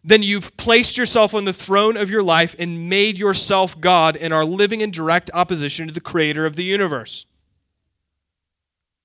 then 0.02 0.22
you've 0.22 0.56
placed 0.56 0.98
yourself 0.98 1.34
on 1.34 1.44
the 1.44 1.52
throne 1.52 1.96
of 1.96 2.10
your 2.10 2.22
life 2.22 2.54
and 2.58 2.90
made 2.90 3.16
yourself 3.16 3.80
God 3.80 4.16
and 4.16 4.34
are 4.34 4.44
living 4.44 4.80
in 4.80 4.90
direct 4.90 5.30
opposition 5.32 5.86
to 5.86 5.94
the 5.94 6.00
creator 6.00 6.46
of 6.46 6.56
the 6.56 6.64
universe. 6.64 7.26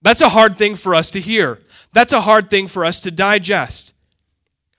That's 0.02 0.22
a 0.22 0.30
hard 0.30 0.58
thing 0.58 0.76
for 0.76 0.96
us 0.96 1.12
to 1.12 1.22
hear. 1.22 1.60
That's 1.94 2.12
a 2.12 2.22
hard 2.22 2.50
thing 2.50 2.68
for 2.68 2.84
us 2.84 3.00
to 3.02 3.12
digest. 3.12 3.94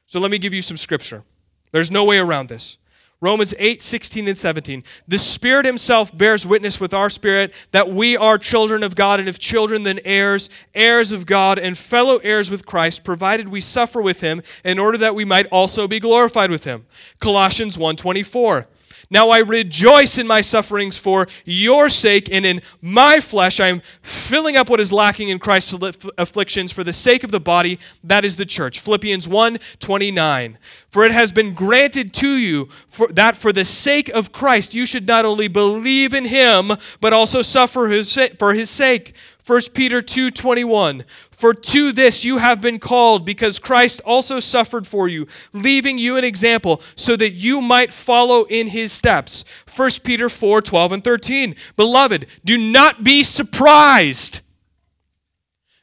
So 0.07 0.19
let 0.19 0.33
me 0.33 0.39
give 0.39 0.53
you 0.53 0.63
some 0.63 0.77
scripture. 0.77 1.23
There's 1.71 1.93
no 1.93 2.05
way 2.05 2.19
around 2.19 2.49
this. 2.49 2.77
Romans 3.23 3.55
8, 3.57 3.81
16, 3.81 4.27
and 4.27 4.37
17. 4.37 4.83
The 5.07 5.17
Spirit 5.17 5.65
Himself 5.65 6.17
bears 6.17 6.45
witness 6.45 6.81
with 6.81 6.93
our 6.93 7.09
spirit 7.09 7.55
that 7.71 7.89
we 7.89 8.17
are 8.17 8.37
children 8.37 8.83
of 8.83 8.97
God, 8.97 9.21
and 9.21 9.29
if 9.29 9.39
children, 9.39 9.85
then 9.85 10.01
heirs, 10.05 10.51
heirs 10.75 11.13
of 11.13 11.25
God, 11.25 11.57
and 11.57 11.79
fellow 11.79 12.19
heirs 12.19 12.51
with 12.51 12.67
Christ, 12.67 13.05
provided 13.05 13.49
we 13.49 13.61
suffer 13.61 14.03
with 14.03 14.23
Him, 14.23 14.43
in 14.65 14.81
order 14.81 14.99
that 14.99 15.15
we 15.15 15.25
might 15.25 15.47
also 15.47 15.87
be 15.87 16.01
glorified 16.01 16.51
with 16.51 16.65
Him. 16.65 16.85
Colossians 17.21 17.79
1, 17.79 17.95
24. 17.95 18.67
Now 19.13 19.29
I 19.29 19.41
rejoice 19.41 20.17
in 20.17 20.27
my 20.27 20.41
sufferings 20.41 20.97
for 20.97 21.29
your 21.45 21.91
sake, 21.91 22.31
and 22.33 22.47
in 22.47 22.63
my 22.81 23.21
flesh 23.21 23.61
I 23.61 23.69
am 23.69 23.83
filling 24.01 24.57
up 24.57 24.71
what 24.71 24.81
is 24.81 24.91
lacking 24.91 25.29
in 25.29 25.39
Christ's 25.39 25.75
afflictions 26.17 26.73
for 26.73 26.83
the 26.83 26.95
sake 26.95 27.23
of 27.23 27.31
the 27.31 27.39
body, 27.39 27.79
that 28.03 28.25
is 28.25 28.37
the 28.37 28.47
church. 28.47 28.81
Philippians 28.81 29.29
1 29.29 29.59
29. 29.81 30.59
For 30.89 31.05
it 31.05 31.13
has 31.13 31.31
been 31.31 31.53
granted 31.53 32.15
to 32.15 32.37
you 32.37 32.71
for, 32.87 33.07
that 33.09 33.37
for 33.37 33.53
the 33.53 33.67
sake 33.67 34.09
of 34.09 34.33
Christ 34.33 34.75
you 34.75 34.87
should 34.87 35.07
not 35.07 35.27
only 35.27 35.47
believe 35.47 36.15
in 36.15 36.25
him, 36.25 36.73
but 37.03 37.13
also 37.13 37.43
suffer 37.43 37.89
his, 37.89 38.19
for 38.39 38.55
his 38.55 38.71
sake 38.71 39.15
1 39.45 39.61
Peter 39.75 40.01
2:21 40.01 41.05
For 41.31 41.53
to 41.53 41.91
this 41.91 42.25
you 42.25 42.39
have 42.39 42.61
been 42.61 42.79
called 42.79 43.25
because 43.25 43.59
Christ 43.59 44.01
also 44.05 44.39
suffered 44.39 44.87
for 44.87 45.09
you 45.09 45.27
leaving 45.53 45.99
you 45.99 46.17
an 46.17 46.23
example 46.25 46.81
so 46.95 47.17
that 47.17 47.31
you 47.31 47.61
might 47.61 47.93
follow 47.93 48.45
in 48.45 48.69
his 48.69 48.93
steps. 48.93 49.45
1 49.67 49.91
Peter 50.05 50.29
4:12 50.29 50.93
and 50.93 51.05
13 51.05 51.57
Beloved 51.77 52.27
do 52.45 52.57
not 52.57 53.03
be 53.03 53.25
surprised. 53.25 54.41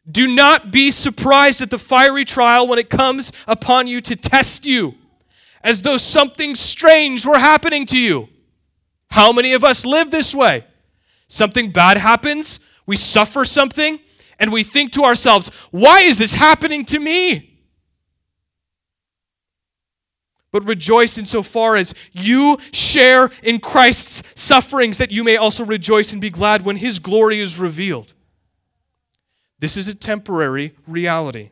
Do 0.10 0.28
not 0.28 0.72
be 0.72 0.90
surprised 0.90 1.62
at 1.62 1.70
the 1.70 1.78
fiery 1.78 2.26
trial 2.26 2.66
when 2.66 2.80
it 2.80 2.90
comes 2.90 3.32
upon 3.46 3.88
you 3.88 4.00
to 4.02 4.16
test 4.16 4.66
you 4.66 4.96
as 5.62 5.82
though 5.82 5.98
something 5.98 6.56
strange 6.56 7.26
were 7.26 7.38
happening 7.38 7.86
to 7.88 8.00
you. 8.00 8.30
How 9.12 9.34
many 9.34 9.52
of 9.52 9.66
us 9.66 9.86
live 9.86 10.10
this 10.10 10.34
way? 10.34 10.64
Something 11.28 11.72
bad 11.72 11.98
happens 11.98 12.62
we 12.90 12.96
suffer 12.96 13.46
something, 13.46 14.00
and 14.40 14.52
we 14.52 14.64
think 14.64 14.92
to 14.94 15.04
ourselves, 15.04 15.52
why 15.70 16.02
is 16.02 16.18
this 16.18 16.34
happening 16.34 16.84
to 16.86 16.98
me? 16.98 17.60
But 20.52 20.66
rejoice 20.66 21.20
insofar 21.20 21.76
as 21.76 21.94
you 22.14 22.58
share 22.72 23.30
in 23.44 23.60
Christ's 23.60 24.24
sufferings, 24.34 24.98
that 24.98 25.12
you 25.12 25.24
may 25.24 25.38
also 25.38 25.64
rejoice 25.64 26.14
and 26.14 26.20
be 26.20 26.32
glad 26.32 26.66
when 26.66 26.78
his 26.78 26.98
glory 26.98 27.40
is 27.40 27.60
revealed. 27.60 28.16
This 29.60 29.78
is 29.78 29.88
a 29.88 29.94
temporary 29.94 30.74
reality. 30.88 31.52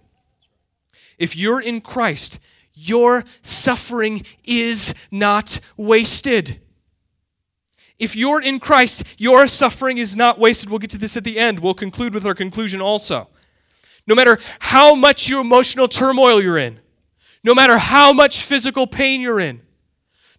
If 1.20 1.38
you're 1.38 1.62
in 1.62 1.82
Christ, 1.82 2.40
your 2.74 3.26
suffering 3.44 4.26
is 4.44 4.96
not 5.12 5.60
wasted. 5.78 6.60
If 8.00 8.16
you're 8.16 8.42
in 8.42 8.60
Christ, 8.60 9.04
your 9.18 9.48
suffering 9.48 9.98
is 9.98 10.16
not 10.16 10.40
wasted. 10.40 10.70
We'll 10.70 10.80
get 10.80 10.92
to 10.92 10.98
this 10.98 11.18
at 11.18 11.24
the 11.24 11.40
end. 11.40 11.60
We'll 11.60 11.74
conclude 11.74 12.14
with 12.14 12.26
our 12.26 12.36
conclusion 12.36 12.82
also. 12.82 13.30
No 14.06 14.16
matter 14.16 14.38
how 14.60 14.96
much 14.96 15.28
your 15.28 15.42
emotional 15.42 15.88
turmoil 15.88 16.42
you're 16.42 16.58
in, 16.58 16.80
no 17.44 17.54
matter 17.54 17.78
how 17.78 18.14
much 18.14 18.42
physical 18.44 18.88
pain 18.88 19.20
you're 19.20 19.40
in, 19.40 19.62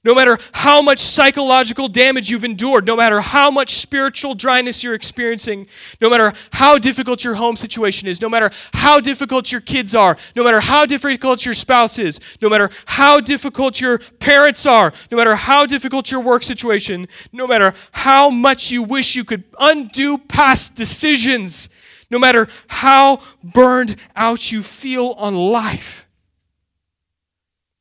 no 0.08 0.14
matter 0.14 0.38
how 0.52 0.80
much 0.80 1.00
psychological 1.00 1.86
damage 1.86 2.30
you've 2.30 2.42
endured, 2.42 2.86
no 2.86 2.96
matter 2.96 3.20
how 3.20 3.50
much 3.50 3.74
spiritual 3.74 4.34
dryness 4.34 4.82
you're 4.82 4.94
experiencing, 4.94 5.66
no 6.00 6.08
matter 6.08 6.32
how 6.54 6.78
difficult 6.78 7.22
your 7.22 7.34
home 7.34 7.54
situation 7.54 8.08
is, 8.08 8.18
no 8.22 8.28
matter 8.30 8.50
how 8.72 9.00
difficult 9.00 9.52
your 9.52 9.60
kids 9.60 9.94
are, 9.94 10.16
no 10.34 10.42
matter 10.42 10.60
how 10.60 10.86
difficult 10.86 11.44
your 11.44 11.52
spouse 11.52 11.98
is, 11.98 12.20
no 12.40 12.48
matter 12.48 12.70
how 12.86 13.20
difficult 13.20 13.82
your 13.82 13.98
parents 14.18 14.64
are, 14.64 14.94
no 15.10 15.18
matter 15.18 15.36
how 15.36 15.66
difficult 15.66 16.10
your 16.10 16.20
work 16.20 16.42
situation, 16.42 17.06
no 17.30 17.46
matter 17.46 17.74
how 17.92 18.30
much 18.30 18.70
you 18.70 18.82
wish 18.82 19.14
you 19.14 19.24
could 19.24 19.44
undo 19.60 20.16
past 20.16 20.74
decisions, 20.74 21.68
no 22.10 22.18
matter 22.18 22.48
how 22.68 23.20
burned 23.44 23.94
out 24.16 24.50
you 24.50 24.62
feel 24.62 25.14
on 25.18 25.34
life 25.34 26.07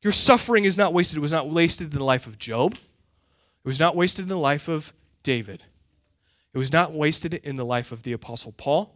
your 0.02 0.12
suffering 0.12 0.64
is 0.64 0.78
not 0.78 0.92
wasted. 0.92 1.18
It 1.18 1.20
was 1.20 1.32
not 1.32 1.50
wasted 1.50 1.92
in 1.92 1.98
the 1.98 2.04
life 2.04 2.26
of 2.26 2.38
Job. 2.38 2.74
It 2.74 3.68
was 3.68 3.80
not 3.80 3.96
wasted 3.96 4.24
in 4.24 4.28
the 4.28 4.38
life 4.38 4.68
of 4.68 4.92
David. 5.22 5.64
It 6.54 6.58
was 6.58 6.72
not 6.72 6.92
wasted 6.92 7.34
in 7.34 7.56
the 7.56 7.64
life 7.64 7.92
of 7.92 8.02
the 8.02 8.12
Apostle 8.12 8.52
Paul. 8.52 8.94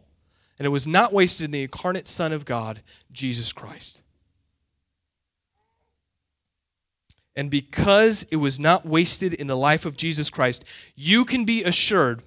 And 0.57 0.65
it 0.65 0.69
was 0.69 0.87
not 0.87 1.13
wasted 1.13 1.45
in 1.45 1.51
the 1.51 1.63
incarnate 1.63 2.07
Son 2.07 2.31
of 2.31 2.45
God, 2.45 2.81
Jesus 3.11 3.51
Christ. 3.51 4.01
And 7.35 7.49
because 7.49 8.23
it 8.31 8.35
was 8.35 8.59
not 8.59 8.85
wasted 8.85 9.33
in 9.33 9.47
the 9.47 9.57
life 9.57 9.85
of 9.85 9.97
Jesus 9.97 10.29
Christ, 10.29 10.63
you 10.95 11.25
can 11.25 11.45
be 11.45 11.63
assured 11.63 12.21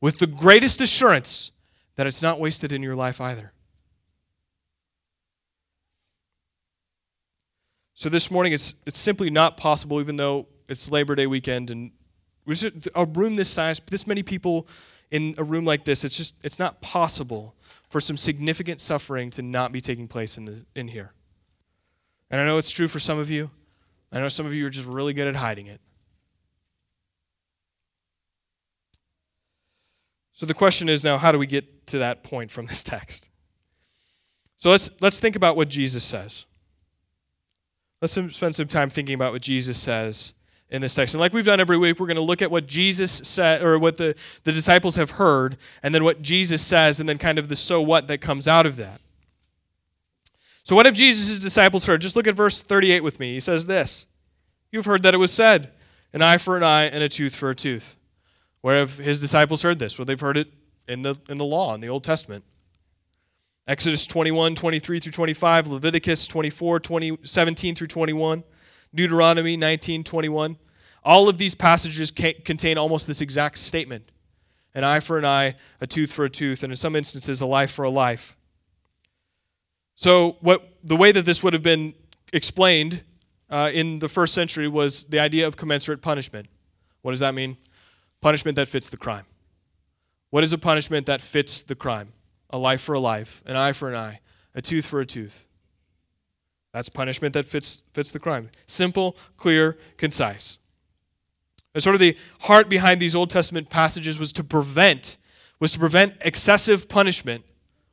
with 0.00 0.18
the 0.18 0.26
greatest 0.26 0.80
assurance 0.80 1.50
that 1.96 2.06
it's 2.06 2.22
not 2.22 2.38
wasted 2.38 2.72
in 2.72 2.82
your 2.82 2.94
life 2.94 3.20
either. 3.20 3.53
So 8.04 8.10
this 8.10 8.30
morning, 8.30 8.52
it's, 8.52 8.74
it's 8.84 8.98
simply 8.98 9.30
not 9.30 9.56
possible, 9.56 9.98
even 9.98 10.16
though 10.16 10.46
it's 10.68 10.90
Labor 10.90 11.14
Day 11.14 11.26
weekend 11.26 11.70
and 11.70 11.90
a 12.94 13.06
room 13.06 13.36
this 13.36 13.48
size, 13.48 13.80
this 13.80 14.06
many 14.06 14.22
people 14.22 14.68
in 15.10 15.34
a 15.38 15.42
room 15.42 15.64
like 15.64 15.84
this, 15.84 16.04
it's 16.04 16.14
just 16.14 16.34
it's 16.44 16.58
not 16.58 16.82
possible 16.82 17.54
for 17.88 18.02
some 18.02 18.18
significant 18.18 18.82
suffering 18.82 19.30
to 19.30 19.40
not 19.40 19.72
be 19.72 19.80
taking 19.80 20.06
place 20.06 20.36
in, 20.36 20.44
the, 20.44 20.66
in 20.76 20.88
here. 20.88 21.14
And 22.30 22.42
I 22.42 22.44
know 22.44 22.58
it's 22.58 22.70
true 22.70 22.88
for 22.88 23.00
some 23.00 23.18
of 23.18 23.30
you. 23.30 23.50
I 24.12 24.18
know 24.18 24.28
some 24.28 24.44
of 24.44 24.52
you 24.52 24.66
are 24.66 24.70
just 24.70 24.86
really 24.86 25.14
good 25.14 25.26
at 25.26 25.36
hiding 25.36 25.68
it. 25.68 25.80
So 30.34 30.44
the 30.44 30.52
question 30.52 30.90
is 30.90 31.04
now, 31.04 31.16
how 31.16 31.32
do 31.32 31.38
we 31.38 31.46
get 31.46 31.86
to 31.86 32.00
that 32.00 32.22
point 32.22 32.50
from 32.50 32.66
this 32.66 32.84
text? 32.84 33.30
So 34.58 34.70
let's, 34.70 34.90
let's 35.00 35.20
think 35.20 35.36
about 35.36 35.56
what 35.56 35.70
Jesus 35.70 36.04
says. 36.04 36.44
Let's 38.04 38.36
spend 38.36 38.54
some 38.54 38.68
time 38.68 38.90
thinking 38.90 39.14
about 39.14 39.32
what 39.32 39.40
Jesus 39.40 39.78
says 39.78 40.34
in 40.68 40.82
this 40.82 40.94
text. 40.94 41.14
And 41.14 41.22
like 41.22 41.32
we've 41.32 41.46
done 41.46 41.58
every 41.58 41.78
week, 41.78 41.98
we're 41.98 42.06
going 42.06 42.18
to 42.18 42.22
look 42.22 42.42
at 42.42 42.50
what 42.50 42.66
Jesus 42.66 43.10
said, 43.10 43.62
or 43.62 43.78
what 43.78 43.96
the, 43.96 44.14
the 44.42 44.52
disciples 44.52 44.96
have 44.96 45.12
heard, 45.12 45.56
and 45.82 45.94
then 45.94 46.04
what 46.04 46.20
Jesus 46.20 46.60
says, 46.60 47.00
and 47.00 47.08
then 47.08 47.16
kind 47.16 47.38
of 47.38 47.48
the 47.48 47.56
so 47.56 47.80
what 47.80 48.06
that 48.08 48.20
comes 48.20 48.46
out 48.46 48.66
of 48.66 48.76
that. 48.76 49.00
So, 50.64 50.76
what 50.76 50.84
have 50.84 50.94
Jesus' 50.94 51.38
disciples 51.38 51.86
heard? 51.86 52.02
Just 52.02 52.14
look 52.14 52.26
at 52.26 52.34
verse 52.34 52.62
38 52.62 53.00
with 53.00 53.18
me. 53.18 53.32
He 53.32 53.40
says 53.40 53.64
this 53.64 54.04
You've 54.70 54.84
heard 54.84 55.02
that 55.02 55.14
it 55.14 55.16
was 55.16 55.32
said, 55.32 55.72
an 56.12 56.20
eye 56.20 56.36
for 56.36 56.58
an 56.58 56.62
eye 56.62 56.84
and 56.84 57.02
a 57.02 57.08
tooth 57.08 57.34
for 57.34 57.48
a 57.48 57.54
tooth. 57.54 57.96
Where 58.60 58.80
have 58.80 58.98
his 58.98 59.18
disciples 59.18 59.62
heard 59.62 59.78
this? 59.78 59.98
Well, 59.98 60.04
they've 60.04 60.20
heard 60.20 60.36
it 60.36 60.48
in 60.86 61.00
the, 61.00 61.16
in 61.30 61.38
the 61.38 61.44
law, 61.46 61.74
in 61.74 61.80
the 61.80 61.88
Old 61.88 62.04
Testament. 62.04 62.44
Exodus 63.66 64.06
21, 64.06 64.54
23 64.54 65.00
through 65.00 65.12
25, 65.12 65.68
Leviticus 65.68 66.26
24, 66.26 66.80
20, 66.80 67.18
17 67.24 67.74
through 67.74 67.86
21, 67.86 68.44
Deuteronomy 68.94 69.56
19, 69.56 70.04
21. 70.04 70.58
All 71.02 71.28
of 71.28 71.38
these 71.38 71.54
passages 71.54 72.10
contain 72.10 72.78
almost 72.78 73.06
this 73.06 73.20
exact 73.20 73.58
statement 73.58 74.10
an 74.76 74.82
eye 74.82 74.98
for 74.98 75.18
an 75.18 75.24
eye, 75.24 75.54
a 75.80 75.86
tooth 75.86 76.12
for 76.12 76.24
a 76.24 76.28
tooth, 76.28 76.64
and 76.64 76.72
in 76.72 76.76
some 76.76 76.96
instances, 76.96 77.40
a 77.40 77.46
life 77.46 77.70
for 77.70 77.84
a 77.84 77.90
life. 77.90 78.36
So, 79.94 80.36
what, 80.40 80.68
the 80.82 80.96
way 80.96 81.12
that 81.12 81.24
this 81.24 81.44
would 81.44 81.52
have 81.52 81.62
been 81.62 81.94
explained 82.32 83.04
uh, 83.48 83.70
in 83.72 84.00
the 84.00 84.08
first 84.08 84.34
century 84.34 84.66
was 84.66 85.04
the 85.04 85.20
idea 85.20 85.46
of 85.46 85.56
commensurate 85.56 86.02
punishment. 86.02 86.48
What 87.02 87.12
does 87.12 87.20
that 87.20 87.34
mean? 87.34 87.56
Punishment 88.20 88.56
that 88.56 88.66
fits 88.66 88.88
the 88.88 88.96
crime. 88.96 89.26
What 90.30 90.42
is 90.42 90.52
a 90.52 90.58
punishment 90.58 91.06
that 91.06 91.20
fits 91.20 91.62
the 91.62 91.76
crime? 91.76 92.12
A 92.54 92.58
life 92.58 92.80
for 92.80 92.94
a 92.94 93.00
life, 93.00 93.42
an 93.46 93.56
eye 93.56 93.72
for 93.72 93.88
an 93.88 93.96
eye, 93.96 94.20
a 94.54 94.62
tooth 94.62 94.86
for 94.86 95.00
a 95.00 95.04
tooth. 95.04 95.48
That's 96.72 96.88
punishment 96.88 97.34
that 97.34 97.46
fits, 97.46 97.82
fits 97.92 98.12
the 98.12 98.20
crime. 98.20 98.48
Simple, 98.66 99.16
clear, 99.36 99.76
concise. 99.96 100.60
And 101.74 101.82
sort 101.82 101.94
of 101.94 102.00
the 102.00 102.16
heart 102.42 102.68
behind 102.68 103.00
these 103.00 103.16
Old 103.16 103.28
Testament 103.28 103.70
passages 103.70 104.20
was 104.20 104.30
to 104.34 104.44
prevent, 104.44 105.16
was 105.58 105.72
to 105.72 105.80
prevent 105.80 106.14
excessive 106.20 106.88
punishment 106.88 107.44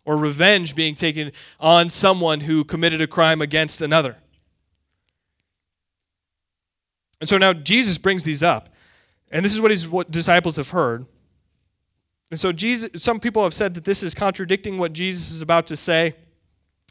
or 0.06 0.16
revenge 0.16 0.76
being 0.76 0.94
taken 0.94 1.32
on 1.60 1.90
someone 1.90 2.42
who 2.42 2.64
committed 2.64 3.02
a 3.02 3.08
crime 3.08 3.42
against 3.42 3.82
another. 3.82 4.16
And 7.20 7.28
so 7.28 7.40
now 7.40 7.52
Jesus 7.52 7.98
brings 7.98 8.26
these 8.26 8.44
up. 8.44 8.70
And 9.32 9.44
this 9.44 9.54
is 9.54 9.60
what 9.60 9.72
his 9.72 9.88
what 9.88 10.12
disciples 10.12 10.58
have 10.58 10.70
heard. 10.70 11.08
And 12.32 12.40
so 12.40 12.54
Jesus, 12.54 13.04
some 13.04 13.20
people 13.20 13.44
have 13.44 13.54
said 13.54 13.74
that 13.74 13.84
this 13.84 14.02
is 14.02 14.16
contradicting 14.16 14.78
what 14.78 14.94
Jesus 14.94 15.32
is 15.32 15.42
about 15.42 15.68
to 15.68 15.76
say. 15.76 16.16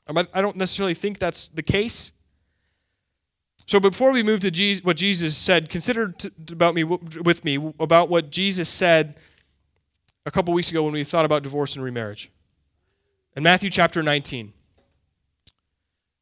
I 0.07 0.43
don't 0.43 0.57
necessarily 0.57 0.95
think 0.95 1.19
that's 1.19 1.49
the 1.49 1.63
case. 1.63 2.13
So 3.67 3.81
before 3.81 4.11
we 4.11 4.23
move 4.23 4.41
to 4.41 4.51
Jesus, 4.51 4.85
what 4.85 4.97
Jesus 4.97 5.37
said, 5.37 5.71
consider 5.71 6.09
t- 6.09 6.31
about 6.51 6.75
me 6.75 6.85
with 6.85 7.45
me 7.45 7.73
about 7.79 8.09
what 8.09 8.31
Jesus 8.31 8.69
said 8.69 9.19
a 10.27 10.31
couple 10.31 10.53
weeks 10.53 10.71
ago 10.71 10.83
when 10.83 10.93
we 10.93 11.05
thought 11.05 11.25
about 11.25 11.43
divorce 11.43 11.77
and 11.77 11.85
remarriage. 11.85 12.31
In 13.37 13.43
Matthew 13.43 13.71
chapter 13.71 14.03
19. 14.03 14.53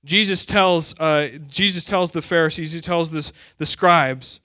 Jesus 0.04 0.46
tells, 0.46 0.98
uh, 1.00 1.28
Jesus 1.48 1.84
tells 1.84 2.12
the 2.12 2.22
Pharisees, 2.22 2.72
he 2.72 2.80
tells 2.80 3.10
this, 3.10 3.32
the 3.56 3.66
scribes, 3.66 4.40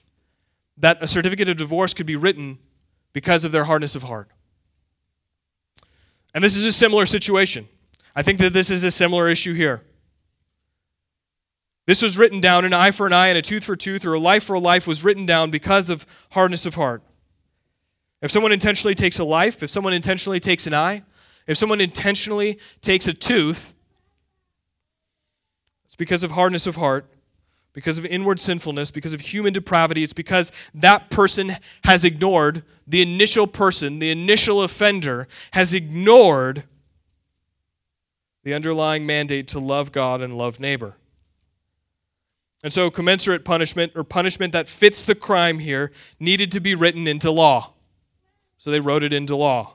that 0.77 0.97
a 1.01 1.07
certificate 1.07 1.47
of 1.47 1.57
divorce 1.57 1.93
could 1.93 2.05
be 2.05 2.15
written 2.15 2.57
because 3.11 3.45
of 3.45 3.51
their 3.51 3.65
hardness 3.65 3.95
of 3.95 4.03
heart. 4.03 4.29
And 6.33 6.43
this 6.43 6.55
is 6.55 6.65
a 6.65 6.71
similar 6.71 7.05
situation. 7.05 7.67
I 8.15 8.21
think 8.21 8.39
that 8.39 8.53
this 8.53 8.71
is 8.71 8.83
a 8.83 8.91
similar 8.91 9.29
issue 9.29 9.53
here. 9.53 9.83
This 11.85 12.01
was 12.01 12.17
written 12.17 12.39
down 12.39 12.63
an 12.65 12.73
eye 12.73 12.91
for 12.91 13.05
an 13.05 13.13
eye 13.13 13.27
and 13.27 13.37
a 13.37 13.41
tooth 13.41 13.65
for 13.65 13.73
a 13.73 13.77
tooth, 13.77 14.05
or 14.05 14.13
a 14.13 14.19
life 14.19 14.43
for 14.43 14.53
a 14.53 14.59
life 14.59 14.87
was 14.87 15.03
written 15.03 15.25
down 15.25 15.51
because 15.51 15.89
of 15.89 16.05
hardness 16.31 16.65
of 16.65 16.75
heart. 16.75 17.03
If 18.21 18.31
someone 18.31 18.53
intentionally 18.53 18.95
takes 18.95 19.19
a 19.19 19.25
life, 19.25 19.61
if 19.61 19.69
someone 19.69 19.91
intentionally 19.91 20.39
takes 20.39 20.65
an 20.65 20.73
eye, 20.73 21.03
if 21.45 21.57
someone 21.57 21.81
intentionally 21.81 22.57
takes 22.79 23.07
a 23.07 23.13
tooth, 23.13 23.73
it's 25.83 25.97
because 25.97 26.23
of 26.23 26.31
hardness 26.31 26.65
of 26.65 26.77
heart, 26.77 27.05
because 27.73 27.97
of 27.97 28.05
inward 28.05 28.39
sinfulness, 28.39 28.91
because 28.91 29.13
of 29.13 29.21
human 29.21 29.51
depravity. 29.51 30.03
It's 30.03 30.13
because 30.13 30.51
that 30.75 31.09
person 31.09 31.57
has 31.83 32.05
ignored, 32.05 32.63
the 32.87 33.01
initial 33.01 33.47
person, 33.47 33.99
the 33.99 34.11
initial 34.11 34.61
offender, 34.61 35.27
has 35.51 35.73
ignored 35.73 36.63
the 38.43 38.53
underlying 38.53 39.05
mandate 39.05 39.47
to 39.49 39.59
love 39.59 39.91
God 39.91 40.21
and 40.21 40.37
love 40.37 40.59
neighbor. 40.59 40.95
And 42.63 42.71
so, 42.71 42.89
commensurate 42.89 43.43
punishment, 43.43 43.91
or 43.95 44.05
punishment 44.05 44.53
that 44.53 44.69
fits 44.69 45.03
the 45.03 45.15
crime 45.15 45.59
here, 45.59 45.91
needed 46.19 46.51
to 46.53 46.61
be 46.61 46.75
written 46.75 47.07
into 47.07 47.29
law. 47.29 47.73
So 48.55 48.71
they 48.71 48.79
wrote 48.79 49.03
it 49.03 49.11
into 49.11 49.35
law. 49.35 49.73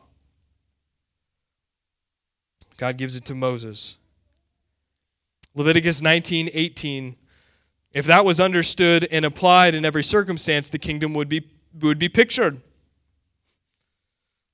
God 2.78 2.96
gives 2.96 3.16
it 3.16 3.26
to 3.26 3.34
Moses. 3.34 3.96
Leviticus 5.54 6.00
19 6.00 6.48
18. 6.54 7.16
If 7.92 8.06
that 8.06 8.24
was 8.24 8.40
understood 8.40 9.08
and 9.10 9.24
applied 9.24 9.74
in 9.74 9.84
every 9.84 10.02
circumstance, 10.02 10.68
the 10.68 10.78
kingdom 10.78 11.14
would 11.14 11.28
be, 11.28 11.48
would 11.80 11.98
be 11.98 12.08
pictured. 12.08 12.60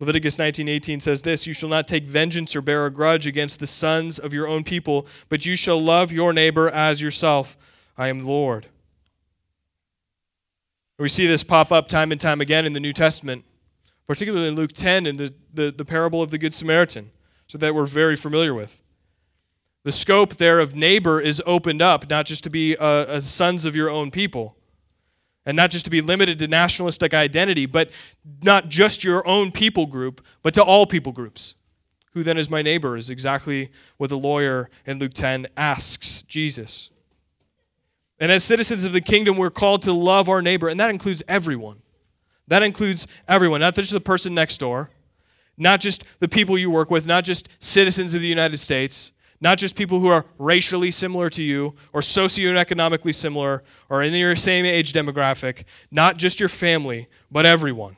Leviticus 0.00 0.36
19:18 0.38 1.00
says 1.00 1.22
this, 1.22 1.46
"You 1.46 1.54
shall 1.54 1.68
not 1.68 1.86
take 1.88 2.04
vengeance 2.04 2.54
or 2.54 2.60
bear 2.60 2.84
a 2.86 2.90
grudge 2.90 3.26
against 3.26 3.60
the 3.60 3.66
sons 3.66 4.18
of 4.18 4.32
your 4.32 4.46
own 4.46 4.64
people, 4.64 5.06
but 5.28 5.46
you 5.46 5.56
shall 5.56 5.80
love 5.80 6.12
your 6.12 6.32
neighbor 6.32 6.68
as 6.68 7.00
yourself. 7.00 7.56
I 7.96 8.08
am 8.08 8.20
the 8.20 8.26
Lord." 8.26 8.66
We 10.98 11.08
see 11.08 11.26
this 11.26 11.42
pop 11.42 11.72
up 11.72 11.88
time 11.88 12.12
and 12.12 12.20
time 12.20 12.40
again 12.40 12.66
in 12.66 12.72
the 12.72 12.80
New 12.80 12.92
Testament, 12.92 13.44
particularly 14.06 14.48
in 14.48 14.54
Luke 14.54 14.72
10 14.72 15.06
and 15.06 15.18
the, 15.18 15.34
the, 15.52 15.72
the 15.72 15.84
parable 15.84 16.22
of 16.22 16.30
the 16.30 16.38
Good 16.38 16.54
Samaritan, 16.54 17.10
so 17.46 17.58
that 17.58 17.74
we're 17.74 17.86
very 17.86 18.14
familiar 18.14 18.54
with. 18.54 18.82
The 19.84 19.92
scope 19.92 20.34
there 20.36 20.60
of 20.60 20.74
neighbor 20.74 21.20
is 21.20 21.42
opened 21.44 21.82
up, 21.82 22.08
not 22.08 22.24
just 22.24 22.42
to 22.44 22.50
be 22.50 22.74
uh, 22.76 23.20
sons 23.20 23.66
of 23.66 23.76
your 23.76 23.90
own 23.90 24.10
people, 24.10 24.56
and 25.44 25.54
not 25.56 25.70
just 25.70 25.84
to 25.84 25.90
be 25.90 26.00
limited 26.00 26.38
to 26.38 26.48
nationalistic 26.48 27.12
identity, 27.12 27.66
but 27.66 27.92
not 28.42 28.70
just 28.70 29.04
your 29.04 29.26
own 29.28 29.52
people 29.52 29.84
group, 29.84 30.24
but 30.42 30.54
to 30.54 30.62
all 30.62 30.86
people 30.86 31.12
groups. 31.12 31.54
Who 32.14 32.22
then 32.22 32.38
is 32.38 32.48
my 32.48 32.62
neighbor 32.62 32.96
is 32.96 33.10
exactly 33.10 33.70
what 33.98 34.08
the 34.08 34.16
lawyer 34.16 34.70
in 34.86 34.98
Luke 34.98 35.12
10 35.12 35.48
asks 35.56 36.22
Jesus. 36.22 36.90
And 38.18 38.32
as 38.32 38.42
citizens 38.42 38.86
of 38.86 38.92
the 38.92 39.02
kingdom, 39.02 39.36
we're 39.36 39.50
called 39.50 39.82
to 39.82 39.92
love 39.92 40.30
our 40.30 40.40
neighbor, 40.40 40.68
and 40.68 40.80
that 40.80 40.88
includes 40.88 41.22
everyone. 41.28 41.82
That 42.48 42.62
includes 42.62 43.06
everyone, 43.28 43.60
not 43.60 43.74
just 43.74 43.92
the 43.92 44.00
person 44.00 44.34
next 44.34 44.58
door, 44.58 44.90
not 45.58 45.80
just 45.80 46.04
the 46.20 46.28
people 46.28 46.56
you 46.56 46.70
work 46.70 46.90
with, 46.90 47.06
not 47.06 47.24
just 47.24 47.48
citizens 47.58 48.14
of 48.14 48.22
the 48.22 48.28
United 48.28 48.58
States, 48.58 49.12
not 49.44 49.58
just 49.58 49.76
people 49.76 50.00
who 50.00 50.08
are 50.08 50.24
racially 50.38 50.90
similar 50.90 51.28
to 51.28 51.42
you 51.42 51.74
or 51.92 52.00
socioeconomically 52.00 53.14
similar 53.14 53.62
or 53.90 54.02
in 54.02 54.14
your 54.14 54.34
same 54.34 54.64
age 54.64 54.94
demographic, 54.94 55.64
not 55.90 56.16
just 56.16 56.40
your 56.40 56.48
family, 56.48 57.08
but 57.30 57.44
everyone. 57.44 57.94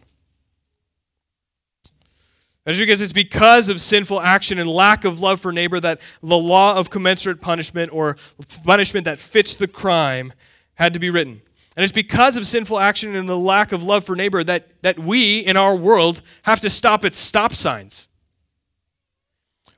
As 2.67 2.81
you 2.81 2.85
because 2.85 3.01
it's 3.01 3.13
because 3.13 3.69
of 3.69 3.81
sinful 3.81 4.21
action 4.21 4.59
and 4.59 4.69
lack 4.69 5.05
of 5.05 5.21
love 5.21 5.41
for 5.41 5.53
neighbor 5.53 5.79
that 5.79 6.01
the 6.21 6.37
law 6.37 6.77
of 6.77 6.91
commensurate 6.91 7.41
punishment 7.41 7.93
or 7.93 8.17
punishment 8.65 9.05
that 9.05 9.21
fits 9.21 9.55
the 9.55 9.69
crime 9.69 10.33
had 10.75 10.93
to 10.95 10.99
be 10.99 11.11
written. 11.11 11.41
And 11.77 11.85
it's 11.85 11.93
because 11.93 12.37
of 12.37 12.45
sinful 12.45 12.81
action 12.81 13.15
and 13.15 13.29
the 13.29 13.39
lack 13.39 13.71
of 13.71 13.85
love 13.85 14.03
for 14.03 14.17
neighbor 14.17 14.43
that, 14.43 14.83
that 14.83 14.99
we 14.99 15.39
in 15.39 15.57
our 15.57 15.77
world 15.77 16.23
have 16.43 16.61
to 16.63 16.71
stop 16.71 17.05
at 17.05 17.15
stop 17.15 17.53
signs. 17.53 18.09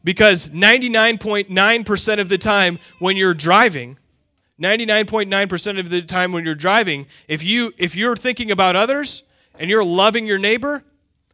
Because 0.04 0.48
99.9% 0.48 2.20
of 2.20 2.28
the 2.28 2.38
time 2.38 2.78
when 2.98 3.16
you're 3.16 3.34
driving, 3.34 3.96
99.9% 4.60 5.78
of 5.78 5.90
the 5.90 6.02
time 6.02 6.32
when 6.32 6.44
you're 6.44 6.54
driving, 6.54 7.06
if 7.26 7.44
you 7.44 7.72
if 7.78 7.94
you're 7.94 8.16
thinking 8.16 8.50
about 8.50 8.76
others 8.76 9.22
and 9.58 9.70
you're 9.70 9.84
loving 9.84 10.26
your 10.26 10.38
neighbor, 10.38 10.84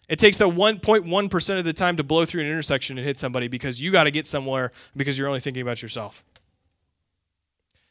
it 0.09 0.19
takes 0.19 0.37
the 0.37 0.49
1.1% 0.49 1.59
of 1.59 1.65
the 1.65 1.73
time 1.73 1.97
to 1.97 2.03
blow 2.03 2.25
through 2.25 2.43
an 2.43 2.49
intersection 2.49 2.99
and 2.99 3.07
hit 3.07 3.17
somebody 3.17 3.49
because 3.49 3.81
you 3.81 3.91
got 3.91 4.05
to 4.05 4.11
get 4.11 4.27
somewhere 4.27 4.73
because 4.97 5.19
you're 5.19 5.29
only 5.29 5.41
thinking 5.41 5.63
about 5.63 5.81
yourself. 5.81 6.25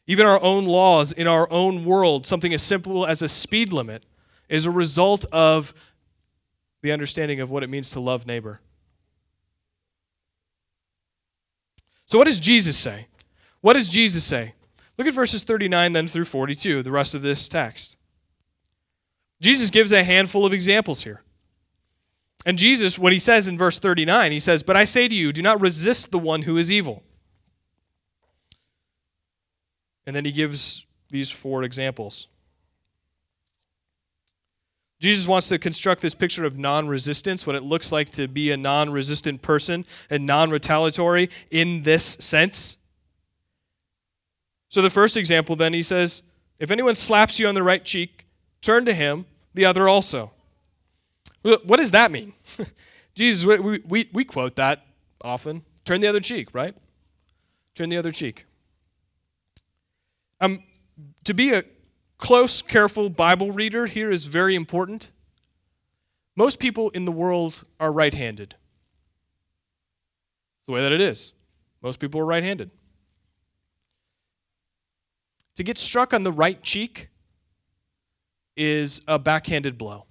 Even 0.06 0.26
our 0.26 0.42
own 0.42 0.66
laws 0.66 1.12
in 1.12 1.28
our 1.28 1.50
own 1.52 1.86
world, 1.86 2.26
something 2.26 2.54
as 2.54 2.62
simple 2.62 3.06
as 3.06 3.22
a 3.22 3.28
speed 3.28 3.72
limit, 3.74 4.06
is 4.50 4.66
a 4.66 4.72
result 4.72 5.26
of 5.32 5.74
the 6.82 6.92
understanding 6.92 7.40
of 7.40 7.50
what 7.50 7.64
it 7.64 7.70
means 7.70 7.90
to 7.92 8.00
love 8.00 8.28
neighbor. 8.28 8.60
So, 12.06 12.18
what 12.18 12.26
does 12.26 12.40
Jesus 12.40 12.78
say? 12.78 13.08
What 13.62 13.74
does 13.74 13.90
Jesus 13.90 14.24
say? 14.24 14.54
Look 14.98 15.08
at 15.08 15.14
verses 15.14 15.44
39 15.44 15.94
then 15.94 16.08
through 16.08 16.26
42, 16.26 16.84
the 16.84 16.92
rest 16.92 17.16
of 17.16 17.22
this 17.22 17.48
text. 17.48 17.98
Jesus 19.42 19.70
gives 19.70 19.92
a 19.92 20.04
handful 20.04 20.46
of 20.46 20.54
examples 20.54 21.04
here. 21.04 21.24
And 22.46 22.58
Jesus, 22.58 23.00
what 23.00 23.14
he 23.14 23.20
says 23.20 23.48
in 23.48 23.58
verse 23.58 23.80
39, 23.80 24.32
he 24.32 24.40
says, 24.40 24.64
But 24.64 24.78
I 24.78 24.84
say 24.84 25.08
to 25.08 25.16
you, 25.16 25.32
do 25.32 25.42
not 25.42 25.62
resist 25.62 26.12
the 26.12 26.20
one 26.20 26.44
who 26.44 26.58
is 26.58 26.72
evil. 26.72 27.04
And 30.06 30.16
then 30.16 30.26
he 30.26 30.32
gives 30.32 30.86
these 31.10 31.32
four 31.32 31.64
examples. 31.64 32.28
Jesus 35.04 35.28
wants 35.28 35.50
to 35.50 35.60
construct 35.60 36.02
this 36.02 36.16
picture 36.16 36.46
of 36.46 36.58
non 36.58 36.88
resistance, 36.88 37.46
what 37.46 37.58
it 37.58 37.64
looks 37.64 37.92
like 37.92 38.10
to 38.12 38.26
be 38.26 38.52
a 38.52 38.58
non 38.58 38.90
resistant 38.90 39.42
person 39.42 39.84
and 40.10 40.26
non 40.26 40.50
retaliatory 40.50 41.30
in 41.52 41.82
this 41.82 42.06
sense. 42.06 42.78
So, 44.70 44.82
the 44.82 44.90
first 44.90 45.18
example 45.18 45.58
then, 45.58 45.74
he 45.74 45.84
says, 45.84 46.24
If 46.58 46.72
anyone 46.72 46.96
slaps 46.96 47.38
you 47.38 47.50
on 47.50 47.54
the 47.54 47.64
right 47.64 47.84
cheek, 47.84 48.26
turn 48.62 48.86
to 48.86 48.94
him 48.94 49.26
the 49.54 49.66
other 49.66 49.90
also. 49.90 50.32
What 51.42 51.76
does 51.76 51.92
that 51.92 52.10
mean? 52.10 52.32
Jesus, 53.14 53.46
we, 53.46 53.80
we, 53.80 54.10
we 54.14 54.24
quote 54.24 54.56
that 54.56 54.86
often. 55.22 55.64
Turn 55.84 56.00
the 56.00 56.08
other 56.08 56.22
cheek, 56.22 56.48
right? 56.54 56.74
Turn 57.76 57.90
the 57.90 57.98
other 57.98 58.12
cheek. 58.12 58.46
Um, 60.40 60.64
to 61.26 61.34
be 61.34 61.54
a 61.54 61.66
close, 62.18 62.62
careful 62.62 63.10
Bible 63.10 63.52
reader 63.52 63.86
here 63.86 64.12
is 64.12 64.26
very 64.26 64.56
important. 64.56 65.12
Most 66.36 66.60
people 66.60 66.90
in 66.90 67.06
the 67.06 67.12
world 67.12 67.64
are 67.80 67.92
right 67.92 68.14
handed. 68.14 68.56
It's 70.60 70.68
the 70.68 70.72
way 70.72 70.82
that 70.82 70.92
it 70.92 71.02
is. 71.02 71.34
Most 71.82 72.00
people 72.00 72.20
are 72.22 72.26
right 72.26 72.44
handed. 72.44 72.72
To 75.56 75.64
get 75.64 75.78
struck 75.78 76.14
on 76.14 76.24
the 76.24 76.32
right 76.32 76.62
cheek 76.64 77.10
is 78.56 79.02
a 79.08 79.20
backhanded 79.20 79.78
blow. 79.78 80.06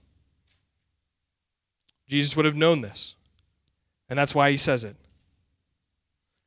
Jesus 2.06 2.36
would 2.36 2.44
have 2.44 2.54
known 2.54 2.82
this, 2.82 3.14
and 4.08 4.18
that's 4.18 4.34
why 4.34 4.50
he 4.50 4.56
says 4.56 4.84
it. 4.84 4.96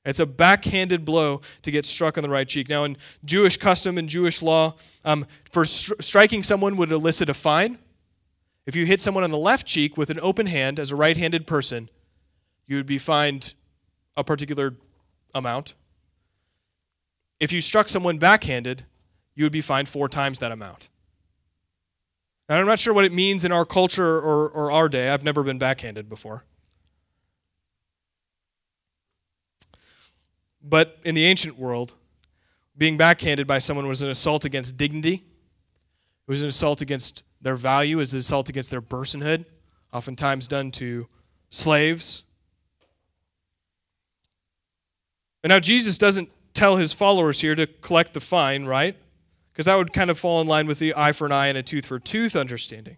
It's 0.05 0.19
a 0.19 0.25
backhanded 0.25 1.03
blow 1.03 1.41
to 1.63 1.71
get 1.71 1.85
struck 1.85 2.17
on 2.17 2.23
the 2.23 2.29
right 2.29 2.47
cheek. 2.47 2.69
Now, 2.69 2.83
in 2.83 2.95
Jewish 3.23 3.57
custom 3.57 3.97
and 3.97 4.07
Jewish 4.07 4.41
law, 4.41 4.75
um, 5.03 5.25
for 5.51 5.63
stri- 5.63 6.01
striking 6.01 6.43
someone 6.43 6.75
would 6.77 6.91
elicit 6.91 7.27
a 7.27 7.33
fine. 7.33 7.79
If 8.67 8.75
you 8.75 8.85
hit 8.85 9.01
someone 9.01 9.23
on 9.23 9.31
the 9.31 9.37
left 9.37 9.65
cheek 9.65 9.97
with 9.97 10.09
an 10.09 10.19
open 10.21 10.45
hand 10.45 10.79
as 10.79 10.91
a 10.91 10.95
right 10.95 11.17
handed 11.17 11.47
person, 11.47 11.89
you 12.67 12.77
would 12.77 12.85
be 12.85 12.99
fined 12.99 13.55
a 14.15 14.23
particular 14.23 14.75
amount. 15.33 15.73
If 17.39 17.51
you 17.51 17.59
struck 17.59 17.89
someone 17.89 18.17
backhanded, 18.17 18.85
you 19.35 19.43
would 19.43 19.51
be 19.51 19.61
fined 19.61 19.89
four 19.89 20.07
times 20.07 20.39
that 20.39 20.51
amount. 20.51 20.89
And 22.47 22.59
I'm 22.59 22.67
not 22.67 22.79
sure 22.79 22.93
what 22.93 23.05
it 23.05 23.11
means 23.11 23.43
in 23.43 23.51
our 23.51 23.65
culture 23.65 24.17
or, 24.19 24.47
or 24.49 24.71
our 24.71 24.87
day. 24.87 25.09
I've 25.09 25.23
never 25.23 25.41
been 25.41 25.57
backhanded 25.57 26.07
before. 26.07 26.43
But 30.67 30.97
in 31.05 31.13
the 31.13 31.25
ancient 31.25 31.59
world, 31.59 31.93
being 32.75 32.97
backhanded 32.97 33.45
by 33.45 33.59
someone 33.59 33.87
was 33.87 34.01
an 34.01 34.09
assault 34.09 34.43
against 34.45 34.77
dignity. 34.77 35.23
It 36.27 36.31
was 36.31 36.41
an 36.41 36.47
assault 36.47 36.81
against 36.81 37.23
their 37.39 37.55
value, 37.55 37.97
it 37.97 37.99
was 37.99 38.13
an 38.13 38.19
assault 38.19 38.49
against 38.49 38.71
their 38.71 38.81
personhood, 38.81 39.45
oftentimes 39.93 40.47
done 40.47 40.71
to 40.71 41.07
slaves. 41.51 42.23
And 45.43 45.51
now 45.51 45.59
Jesus 45.59 45.99
doesn't 45.99 46.29
tell 46.55 46.77
his 46.77 46.91
followers 46.91 47.39
here 47.39 47.53
to 47.53 47.67
collect 47.67 48.13
the 48.13 48.19
fine, 48.19 48.65
right? 48.65 48.97
Because 49.53 49.67
that 49.67 49.75
would 49.75 49.93
kind 49.93 50.09
of 50.09 50.17
fall 50.17 50.41
in 50.41 50.47
line 50.47 50.65
with 50.65 50.79
the 50.79 50.95
eye 50.97 51.11
for 51.11 51.27
an 51.27 51.31
eye 51.31 51.47
and 51.47 51.57
a 51.57 51.61
tooth 51.61 51.85
for 51.85 51.97
a 51.97 52.01
tooth 52.01 52.35
understanding. 52.35 52.97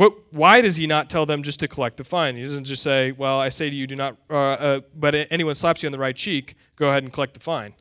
What, 0.00 0.32
why 0.32 0.62
does 0.62 0.76
he 0.76 0.86
not 0.86 1.10
tell 1.10 1.26
them 1.26 1.42
just 1.42 1.60
to 1.60 1.68
collect 1.68 1.98
the 1.98 2.04
fine? 2.04 2.34
He 2.34 2.42
doesn't 2.42 2.64
just 2.64 2.82
say, 2.82 3.12
Well, 3.12 3.38
I 3.38 3.50
say 3.50 3.68
to 3.68 3.76
you, 3.76 3.86
do 3.86 3.96
not, 3.96 4.16
uh, 4.30 4.34
uh, 4.34 4.80
but 4.94 5.14
anyone 5.30 5.54
slaps 5.54 5.82
you 5.82 5.88
on 5.88 5.92
the 5.92 5.98
right 5.98 6.16
cheek, 6.16 6.54
go 6.76 6.88
ahead 6.88 7.02
and 7.02 7.12
collect 7.12 7.34
the 7.34 7.40
fine. 7.40 7.74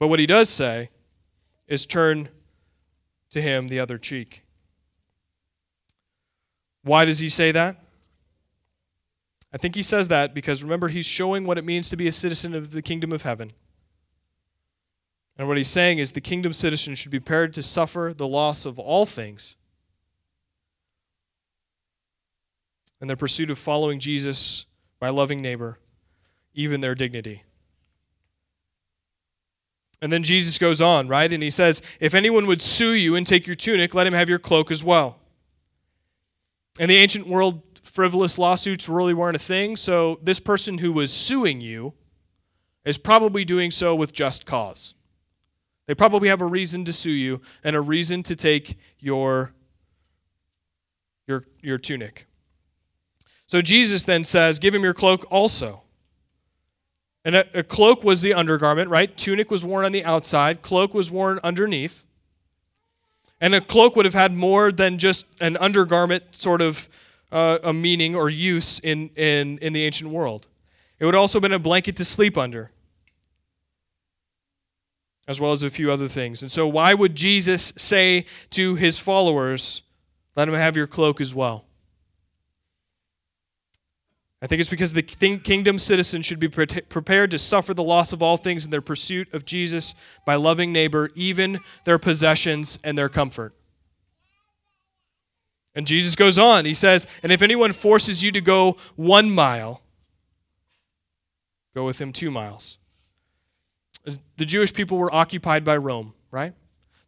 But 0.00 0.08
what 0.08 0.18
he 0.18 0.26
does 0.26 0.48
say 0.48 0.90
is 1.68 1.86
turn 1.86 2.28
to 3.30 3.40
him 3.40 3.68
the 3.68 3.78
other 3.78 3.98
cheek. 3.98 4.42
Why 6.82 7.04
does 7.04 7.20
he 7.20 7.28
say 7.28 7.52
that? 7.52 7.76
I 9.52 9.58
think 9.58 9.76
he 9.76 9.82
says 9.82 10.08
that 10.08 10.34
because 10.34 10.64
remember, 10.64 10.88
he's 10.88 11.06
showing 11.06 11.44
what 11.44 11.56
it 11.56 11.64
means 11.64 11.88
to 11.90 11.96
be 11.96 12.08
a 12.08 12.12
citizen 12.12 12.52
of 12.52 12.72
the 12.72 12.82
kingdom 12.82 13.12
of 13.12 13.22
heaven. 13.22 13.52
And 15.38 15.46
what 15.46 15.56
he's 15.56 15.68
saying 15.68 15.98
is 15.98 16.10
the 16.10 16.20
kingdom 16.20 16.52
citizen 16.52 16.96
should 16.96 17.12
be 17.12 17.20
prepared 17.20 17.54
to 17.54 17.62
suffer 17.62 18.12
the 18.12 18.26
loss 18.26 18.66
of 18.66 18.80
all 18.80 19.06
things 19.06 19.54
in 23.00 23.06
their 23.06 23.16
pursuit 23.16 23.50
of 23.50 23.58
following 23.58 24.00
Jesus 24.00 24.66
by 24.98 25.10
loving 25.10 25.40
neighbor, 25.40 25.78
even 26.54 26.80
their 26.80 26.94
dignity. 26.94 27.44
And 30.00 30.12
then 30.12 30.22
Jesus 30.22 30.58
goes 30.58 30.80
on, 30.80 31.08
right? 31.08 31.32
And 31.32 31.42
he 31.42 31.50
says, 31.50 31.82
If 32.00 32.14
anyone 32.14 32.46
would 32.46 32.60
sue 32.60 32.92
you 32.92 33.16
and 33.16 33.26
take 33.26 33.46
your 33.46 33.56
tunic, 33.56 33.94
let 33.94 34.06
him 34.06 34.14
have 34.14 34.28
your 34.28 34.38
cloak 34.38 34.70
as 34.70 34.84
well. 34.84 35.18
In 36.78 36.88
the 36.88 36.96
ancient 36.96 37.26
world, 37.26 37.62
frivolous 37.82 38.38
lawsuits 38.38 38.88
really 38.88 39.14
weren't 39.14 39.34
a 39.34 39.40
thing, 39.40 39.74
so 39.74 40.20
this 40.22 40.38
person 40.38 40.78
who 40.78 40.92
was 40.92 41.12
suing 41.12 41.60
you 41.60 41.94
is 42.84 42.96
probably 42.96 43.44
doing 43.44 43.72
so 43.72 43.94
with 43.94 44.12
just 44.12 44.46
cause. 44.46 44.94
They 45.86 45.94
probably 45.94 46.28
have 46.28 46.40
a 46.40 46.46
reason 46.46 46.84
to 46.84 46.92
sue 46.92 47.10
you 47.10 47.40
and 47.64 47.74
a 47.74 47.80
reason 47.80 48.22
to 48.24 48.36
take 48.36 48.78
your, 49.00 49.52
your, 51.26 51.44
your 51.60 51.78
tunic. 51.78 52.27
So 53.48 53.62
Jesus 53.62 54.04
then 54.04 54.24
says, 54.24 54.58
Give 54.58 54.74
him 54.74 54.82
your 54.84 54.94
cloak 54.94 55.26
also. 55.30 55.80
And 57.24 57.34
a, 57.34 57.58
a, 57.58 57.62
cloak 57.62 58.04
was 58.04 58.22
the 58.22 58.34
undergarment, 58.34 58.90
right? 58.90 59.14
Tunic 59.16 59.50
was 59.50 59.64
worn 59.64 59.84
on 59.84 59.92
the 59.92 60.04
outside, 60.04 60.62
cloak 60.62 60.94
was 60.94 61.10
worn 61.10 61.40
underneath. 61.42 62.06
And 63.40 63.54
a 63.54 63.60
cloak 63.60 63.96
would 63.96 64.04
have 64.04 64.14
had 64.14 64.34
more 64.34 64.70
than 64.70 64.98
just 64.98 65.26
an 65.40 65.56
undergarment 65.58 66.24
sort 66.32 66.60
of 66.60 66.88
uh, 67.32 67.58
a 67.62 67.72
meaning 67.72 68.14
or 68.14 68.28
use 68.28 68.80
in, 68.80 69.08
in, 69.16 69.58
in 69.58 69.72
the 69.72 69.84
ancient 69.84 70.10
world. 70.10 70.48
It 70.98 71.06
would 71.06 71.14
also 71.14 71.38
have 71.38 71.42
been 71.42 71.52
a 71.52 71.58
blanket 71.58 71.96
to 71.96 72.04
sleep 72.04 72.36
under, 72.36 72.70
as 75.26 75.40
well 75.40 75.52
as 75.52 75.62
a 75.62 75.70
few 75.70 75.90
other 75.90 76.08
things. 76.08 76.42
And 76.42 76.50
so, 76.50 76.66
why 76.66 76.94
would 76.94 77.14
Jesus 77.14 77.72
say 77.76 78.26
to 78.50 78.74
his 78.74 78.98
followers, 78.98 79.82
Let 80.36 80.48
him 80.48 80.54
have 80.54 80.76
your 80.76 80.88
cloak 80.88 81.20
as 81.20 81.34
well? 81.34 81.67
I 84.40 84.46
think 84.46 84.60
it's 84.60 84.70
because 84.70 84.92
the 84.92 85.02
kingdom 85.02 85.78
citizen 85.78 86.22
should 86.22 86.38
be 86.38 86.48
prepared 86.48 87.30
to 87.32 87.38
suffer 87.38 87.74
the 87.74 87.82
loss 87.82 88.12
of 88.12 88.22
all 88.22 88.36
things 88.36 88.64
in 88.64 88.70
their 88.70 88.80
pursuit 88.80 89.32
of 89.34 89.44
Jesus 89.44 89.96
by 90.24 90.36
loving 90.36 90.72
neighbor, 90.72 91.10
even 91.16 91.58
their 91.84 91.98
possessions 91.98 92.78
and 92.84 92.96
their 92.96 93.08
comfort. 93.08 93.52
And 95.74 95.86
Jesus 95.86 96.14
goes 96.14 96.38
on. 96.38 96.64
He 96.64 96.74
says, 96.74 97.08
And 97.22 97.32
if 97.32 97.42
anyone 97.42 97.72
forces 97.72 98.22
you 98.22 98.30
to 98.32 98.40
go 98.40 98.76
one 98.94 99.30
mile, 99.30 99.82
go 101.74 101.84
with 101.84 102.00
him 102.00 102.12
two 102.12 102.30
miles. 102.30 102.78
The 104.36 104.44
Jewish 104.44 104.72
people 104.72 104.98
were 104.98 105.12
occupied 105.12 105.64
by 105.64 105.76
Rome, 105.76 106.14
right? 106.30 106.54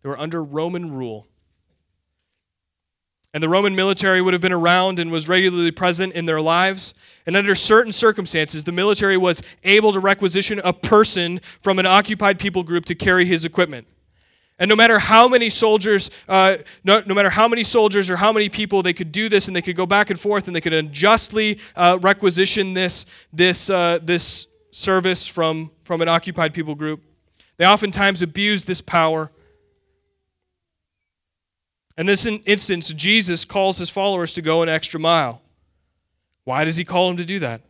They 0.02 0.08
were 0.08 0.18
under 0.18 0.42
Roman 0.42 0.92
rule. 0.92 1.26
And 3.32 3.42
the 3.42 3.48
Roman 3.48 3.76
military 3.76 4.20
would 4.20 4.34
have 4.34 4.40
been 4.40 4.52
around 4.52 4.98
and 4.98 5.12
was 5.12 5.28
regularly 5.28 5.70
present 5.70 6.14
in 6.14 6.26
their 6.26 6.40
lives. 6.40 6.94
And 7.26 7.36
under 7.36 7.54
certain 7.54 7.92
circumstances, 7.92 8.64
the 8.64 8.72
military 8.72 9.16
was 9.16 9.42
able 9.62 9.92
to 9.92 10.00
requisition 10.00 10.60
a 10.64 10.72
person 10.72 11.38
from 11.60 11.78
an 11.78 11.86
occupied 11.86 12.40
people 12.40 12.64
group 12.64 12.84
to 12.86 12.94
carry 12.94 13.24
his 13.24 13.44
equipment. 13.44 13.86
And 14.58 14.68
no 14.68 14.76
matter 14.76 14.98
how 14.98 15.26
many 15.26 15.48
soldiers, 15.48 16.10
uh, 16.28 16.58
no, 16.84 17.02
no, 17.06 17.14
matter 17.14 17.30
how 17.30 17.48
many 17.48 17.64
soldiers 17.64 18.10
or 18.10 18.16
how 18.16 18.30
many 18.30 18.50
people, 18.50 18.82
they 18.82 18.92
could 18.92 19.10
do 19.10 19.28
this 19.30 19.46
and 19.46 19.56
they 19.56 19.62
could 19.62 19.76
go 19.76 19.86
back 19.86 20.10
and 20.10 20.20
forth 20.20 20.48
and 20.48 20.54
they 20.54 20.60
could 20.60 20.74
unjustly 20.74 21.58
uh, 21.76 21.98
requisition 22.02 22.74
this, 22.74 23.06
this, 23.32 23.70
uh, 23.70 23.98
this 24.02 24.48
service 24.70 25.26
from, 25.26 25.70
from 25.84 26.02
an 26.02 26.08
occupied 26.08 26.52
people 26.52 26.74
group. 26.74 27.00
They 27.56 27.64
oftentimes 27.64 28.20
abused 28.20 28.66
this 28.66 28.82
power. 28.82 29.30
In 32.00 32.06
this 32.06 32.24
instance, 32.24 32.94
Jesus 32.94 33.44
calls 33.44 33.76
his 33.76 33.90
followers 33.90 34.32
to 34.32 34.40
go 34.40 34.62
an 34.62 34.70
extra 34.70 34.98
mile. 34.98 35.42
Why 36.44 36.64
does 36.64 36.78
he 36.78 36.84
call 36.84 37.08
them 37.08 37.18
to 37.18 37.26
do 37.26 37.38
that? 37.40 37.60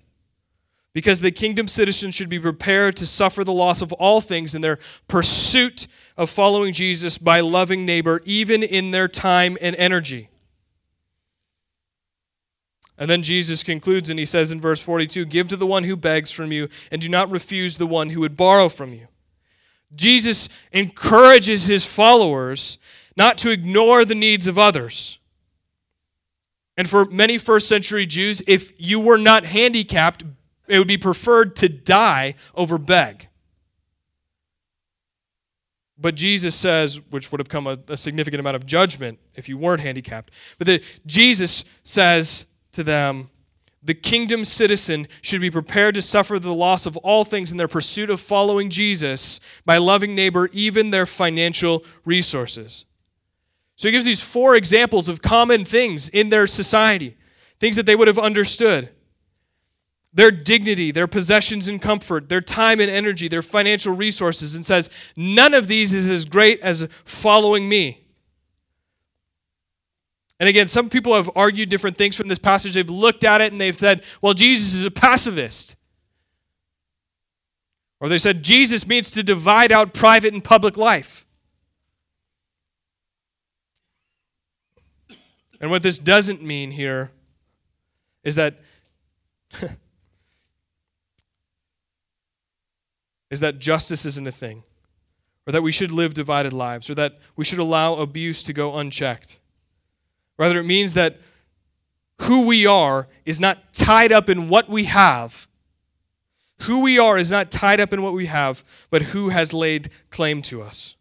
Because 0.92 1.18
the 1.18 1.32
kingdom 1.32 1.66
citizens 1.66 2.14
should 2.14 2.28
be 2.28 2.38
prepared 2.38 2.94
to 2.98 3.08
suffer 3.08 3.42
the 3.42 3.52
loss 3.52 3.82
of 3.82 3.92
all 3.94 4.20
things 4.20 4.54
in 4.54 4.60
their 4.60 4.78
pursuit 5.08 5.88
of 6.16 6.30
following 6.30 6.72
Jesus 6.72 7.18
by 7.18 7.40
loving 7.40 7.84
neighbor, 7.84 8.22
even 8.24 8.62
in 8.62 8.92
their 8.92 9.08
time 9.08 9.58
and 9.60 9.74
energy. 9.74 10.28
And 12.96 13.10
then 13.10 13.24
Jesus 13.24 13.64
concludes 13.64 14.10
and 14.10 14.18
he 14.20 14.26
says 14.26 14.52
in 14.52 14.60
verse 14.60 14.80
42 14.80 15.24
Give 15.24 15.48
to 15.48 15.56
the 15.56 15.66
one 15.66 15.82
who 15.82 15.96
begs 15.96 16.30
from 16.30 16.52
you, 16.52 16.68
and 16.92 17.02
do 17.02 17.08
not 17.08 17.32
refuse 17.32 17.78
the 17.78 17.86
one 17.86 18.10
who 18.10 18.20
would 18.20 18.36
borrow 18.36 18.68
from 18.68 18.94
you. 18.94 19.08
Jesus 19.92 20.48
encourages 20.70 21.66
his 21.66 21.84
followers 21.84 22.78
not 23.20 23.36
to 23.36 23.50
ignore 23.50 24.06
the 24.06 24.14
needs 24.14 24.48
of 24.48 24.58
others. 24.58 25.18
And 26.78 26.88
for 26.88 27.04
many 27.04 27.36
first 27.36 27.68
century 27.68 28.06
Jews, 28.06 28.42
if 28.48 28.72
you 28.78 28.98
were 28.98 29.18
not 29.18 29.44
handicapped, 29.44 30.24
it 30.66 30.78
would 30.78 30.88
be 30.88 30.96
preferred 30.96 31.54
to 31.56 31.68
die 31.68 32.34
over 32.54 32.78
beg. 32.78 33.28
But 35.98 36.14
Jesus 36.14 36.54
says, 36.54 36.98
which 37.10 37.30
would 37.30 37.40
have 37.40 37.50
come 37.50 37.66
a, 37.66 37.76
a 37.88 37.96
significant 37.98 38.40
amount 38.40 38.56
of 38.56 38.64
judgment 38.64 39.18
if 39.34 39.50
you 39.50 39.58
weren't 39.58 39.82
handicapped, 39.82 40.32
but 40.56 40.66
that 40.66 40.82
Jesus 41.04 41.66
says 41.82 42.46
to 42.72 42.82
them, 42.82 43.28
the 43.82 43.92
kingdom 43.92 44.44
citizen 44.44 45.08
should 45.20 45.42
be 45.42 45.50
prepared 45.50 45.94
to 45.96 46.02
suffer 46.02 46.38
the 46.38 46.54
loss 46.54 46.86
of 46.86 46.96
all 46.98 47.26
things 47.26 47.52
in 47.52 47.58
their 47.58 47.68
pursuit 47.68 48.08
of 48.08 48.18
following 48.18 48.70
Jesus 48.70 49.40
by 49.66 49.76
loving 49.76 50.14
neighbor, 50.14 50.48
even 50.54 50.88
their 50.88 51.04
financial 51.04 51.84
resources. 52.06 52.86
So 53.80 53.88
he 53.88 53.92
gives 53.92 54.04
these 54.04 54.22
four 54.22 54.56
examples 54.56 55.08
of 55.08 55.22
common 55.22 55.64
things 55.64 56.10
in 56.10 56.28
their 56.28 56.46
society, 56.46 57.16
things 57.58 57.76
that 57.76 57.86
they 57.86 57.96
would 57.96 58.08
have 58.08 58.18
understood 58.18 58.90
their 60.12 60.30
dignity, 60.30 60.90
their 60.90 61.06
possessions 61.06 61.66
and 61.66 61.80
comfort, 61.80 62.28
their 62.28 62.42
time 62.42 62.78
and 62.78 62.90
energy, 62.90 63.26
their 63.26 63.40
financial 63.40 63.94
resources, 63.94 64.54
and 64.54 64.66
says, 64.66 64.90
None 65.16 65.54
of 65.54 65.66
these 65.66 65.94
is 65.94 66.10
as 66.10 66.26
great 66.26 66.60
as 66.60 66.90
following 67.06 67.70
me. 67.70 68.06
And 70.38 70.46
again, 70.46 70.66
some 70.66 70.90
people 70.90 71.14
have 71.14 71.30
argued 71.34 71.70
different 71.70 71.96
things 71.96 72.14
from 72.18 72.28
this 72.28 72.38
passage. 72.38 72.74
They've 72.74 72.90
looked 72.90 73.24
at 73.24 73.40
it 73.40 73.50
and 73.50 73.58
they've 73.58 73.74
said, 73.74 74.04
well, 74.20 74.34
Jesus 74.34 74.74
is 74.74 74.84
a 74.84 74.90
pacifist. 74.90 75.74
Or 77.98 78.10
they 78.10 78.18
said, 78.18 78.42
Jesus 78.42 78.86
means 78.86 79.10
to 79.12 79.22
divide 79.22 79.72
out 79.72 79.94
private 79.94 80.34
and 80.34 80.44
public 80.44 80.76
life. 80.76 81.24
And 85.60 85.70
what 85.70 85.82
this 85.82 85.98
doesn't 85.98 86.42
mean 86.42 86.70
here 86.70 87.10
is 88.24 88.34
that 88.36 88.60
is 93.30 93.40
that 93.40 93.58
justice 93.58 94.06
isn't 94.06 94.26
a 94.26 94.32
thing 94.32 94.62
or 95.46 95.52
that 95.52 95.62
we 95.62 95.72
should 95.72 95.92
live 95.92 96.14
divided 96.14 96.52
lives 96.52 96.88
or 96.90 96.94
that 96.94 97.18
we 97.36 97.44
should 97.44 97.58
allow 97.58 97.94
abuse 97.94 98.42
to 98.44 98.52
go 98.52 98.76
unchecked. 98.78 99.38
Rather 100.38 100.60
it 100.60 100.64
means 100.64 100.94
that 100.94 101.18
who 102.22 102.46
we 102.46 102.66
are 102.66 103.08
is 103.24 103.40
not 103.40 103.72
tied 103.72 104.12
up 104.12 104.28
in 104.28 104.48
what 104.48 104.68
we 104.68 104.84
have. 104.84 105.48
Who 106.62 106.80
we 106.80 106.98
are 106.98 107.16
is 107.16 107.30
not 107.30 107.50
tied 107.50 107.80
up 107.80 107.92
in 107.92 108.02
what 108.02 108.12
we 108.12 108.26
have, 108.26 108.62
but 108.90 109.02
who 109.02 109.30
has 109.30 109.54
laid 109.54 109.90
claim 110.10 110.42
to 110.42 110.62
us. 110.62 110.96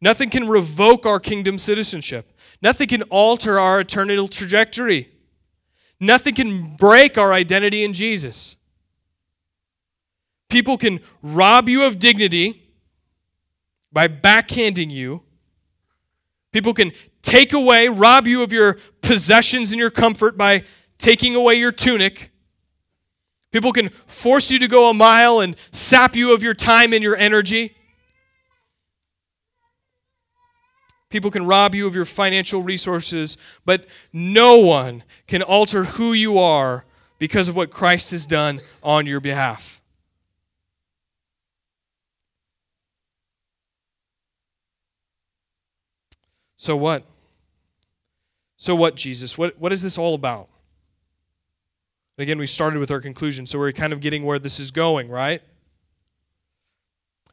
Nothing 0.00 0.30
can 0.30 0.48
revoke 0.48 1.04
our 1.04 1.20
kingdom 1.20 1.58
citizenship. 1.58 2.29
Nothing 2.62 2.88
can 2.88 3.02
alter 3.04 3.58
our 3.58 3.80
eternal 3.80 4.28
trajectory. 4.28 5.08
Nothing 5.98 6.34
can 6.34 6.76
break 6.76 7.18
our 7.18 7.32
identity 7.32 7.84
in 7.84 7.92
Jesus. 7.92 8.56
People 10.48 10.76
can 10.76 11.00
rob 11.22 11.68
you 11.68 11.84
of 11.84 11.98
dignity 11.98 12.62
by 13.92 14.08
backhanding 14.08 14.90
you. 14.90 15.22
People 16.52 16.74
can 16.74 16.92
take 17.22 17.52
away, 17.52 17.88
rob 17.88 18.26
you 18.26 18.42
of 18.42 18.52
your 18.52 18.78
possessions 19.02 19.72
and 19.72 19.78
your 19.78 19.90
comfort 19.90 20.36
by 20.36 20.64
taking 20.98 21.34
away 21.34 21.54
your 21.54 21.72
tunic. 21.72 22.30
People 23.52 23.72
can 23.72 23.88
force 23.88 24.50
you 24.50 24.58
to 24.58 24.68
go 24.68 24.90
a 24.90 24.94
mile 24.94 25.40
and 25.40 25.56
sap 25.70 26.14
you 26.14 26.32
of 26.32 26.42
your 26.42 26.54
time 26.54 26.92
and 26.92 27.02
your 27.02 27.16
energy. 27.16 27.74
People 31.10 31.30
can 31.30 31.44
rob 31.44 31.74
you 31.74 31.86
of 31.86 31.94
your 31.94 32.04
financial 32.04 32.62
resources, 32.62 33.36
but 33.64 33.86
no 34.12 34.58
one 34.58 35.02
can 35.26 35.42
alter 35.42 35.84
who 35.84 36.12
you 36.12 36.38
are 36.38 36.84
because 37.18 37.48
of 37.48 37.56
what 37.56 37.70
Christ 37.70 38.12
has 38.12 38.26
done 38.26 38.60
on 38.82 39.06
your 39.06 39.20
behalf. 39.20 39.82
So 46.56 46.76
what? 46.76 47.04
So 48.56 48.76
what, 48.76 48.94
Jesus? 48.94 49.36
What, 49.36 49.58
what 49.58 49.72
is 49.72 49.82
this 49.82 49.98
all 49.98 50.14
about? 50.14 50.48
And 52.16 52.22
again, 52.22 52.38
we 52.38 52.46
started 52.46 52.78
with 52.78 52.90
our 52.90 53.00
conclusion, 53.00 53.46
so 53.46 53.58
we're 53.58 53.72
kind 53.72 53.92
of 53.92 54.00
getting 54.00 54.24
where 54.24 54.38
this 54.38 54.60
is 54.60 54.70
going, 54.70 55.08
right? 55.08 55.42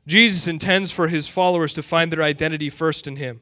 Jesus 0.07 0.47
intends 0.47 0.91
for 0.91 1.09
his 1.09 1.27
followers 1.27 1.73
to 1.73 1.83
find 1.83 2.11
their 2.11 2.23
identity 2.23 2.69
first 2.69 3.07
in 3.07 3.17
him. 3.17 3.41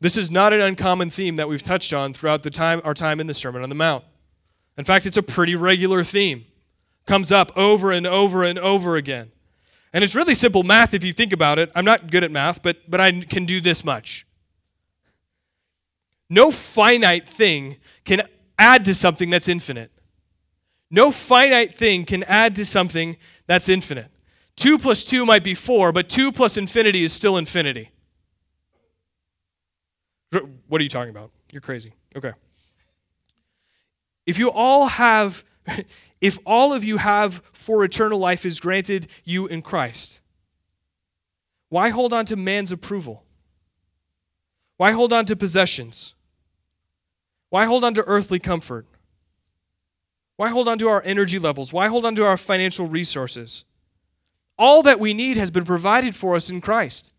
This 0.00 0.16
is 0.16 0.30
not 0.30 0.52
an 0.52 0.60
uncommon 0.60 1.10
theme 1.10 1.36
that 1.36 1.48
we've 1.48 1.62
touched 1.62 1.92
on 1.92 2.12
throughout 2.12 2.42
the 2.42 2.50
time, 2.50 2.80
our 2.84 2.94
time 2.94 3.20
in 3.20 3.26
the 3.26 3.34
Sermon 3.34 3.62
on 3.62 3.68
the 3.68 3.74
Mount. 3.74 4.04
In 4.76 4.84
fact, 4.84 5.06
it's 5.06 5.16
a 5.16 5.22
pretty 5.22 5.54
regular 5.54 6.04
theme. 6.04 6.44
Comes 7.06 7.32
up 7.32 7.50
over 7.56 7.92
and 7.92 8.06
over 8.06 8.44
and 8.44 8.58
over 8.58 8.96
again. 8.96 9.30
And 9.92 10.04
it's 10.04 10.14
really 10.14 10.34
simple 10.34 10.62
math 10.62 10.92
if 10.92 11.02
you 11.02 11.12
think 11.12 11.32
about 11.32 11.58
it. 11.58 11.70
I'm 11.74 11.84
not 11.84 12.10
good 12.10 12.24
at 12.24 12.30
math, 12.30 12.62
but, 12.62 12.90
but 12.90 13.00
I 13.00 13.20
can 13.22 13.46
do 13.46 13.60
this 13.60 13.84
much. 13.84 14.26
No 16.28 16.50
finite 16.50 17.26
thing 17.26 17.76
can 18.04 18.22
add 18.58 18.84
to 18.84 18.94
something 18.94 19.30
that's 19.30 19.48
infinite. 19.48 19.92
No 20.90 21.10
finite 21.10 21.74
thing 21.74 22.04
can 22.04 22.24
add 22.24 22.54
to 22.56 22.66
something 22.66 23.16
that's 23.46 23.68
infinite. 23.68 24.10
2 24.56 24.78
plus 24.78 25.04
2 25.04 25.24
might 25.24 25.44
be 25.44 25.54
4, 25.54 25.92
but 25.92 26.08
2 26.08 26.32
plus 26.32 26.56
infinity 26.56 27.02
is 27.02 27.12
still 27.12 27.36
infinity. 27.36 27.90
What 30.68 30.80
are 30.80 30.84
you 30.84 30.90
talking 30.90 31.10
about? 31.10 31.30
You're 31.52 31.60
crazy. 31.60 31.92
Okay. 32.16 32.32
If 34.26 34.38
you 34.38 34.50
all 34.50 34.86
have, 34.86 35.44
if 36.20 36.38
all 36.44 36.72
of 36.72 36.84
you 36.84 36.96
have 36.96 37.42
for 37.52 37.84
eternal 37.84 38.18
life 38.18 38.44
is 38.44 38.60
granted 38.60 39.06
you 39.24 39.46
in 39.46 39.62
Christ, 39.62 40.20
why 41.68 41.90
hold 41.90 42.12
on 42.12 42.24
to 42.26 42.36
man's 42.36 42.72
approval? 42.72 43.24
Why 44.76 44.92
hold 44.92 45.12
on 45.12 45.24
to 45.26 45.36
possessions? 45.36 46.14
Why 47.50 47.64
hold 47.64 47.84
on 47.84 47.94
to 47.94 48.04
earthly 48.04 48.38
comfort? 48.38 48.86
Why 50.36 50.50
hold 50.50 50.68
on 50.68 50.78
to 50.78 50.88
our 50.88 51.02
energy 51.04 51.38
levels? 51.38 51.72
Why 51.72 51.88
hold 51.88 52.04
on 52.04 52.14
to 52.16 52.24
our 52.24 52.36
financial 52.36 52.86
resources? 52.86 53.64
All 54.58 54.82
that 54.82 55.00
we 55.00 55.14
need 55.14 55.36
has 55.36 55.50
been 55.50 55.64
provided 55.64 56.14
for 56.14 56.34
us 56.34 56.50
in 56.50 56.60
Christ. 56.60 57.12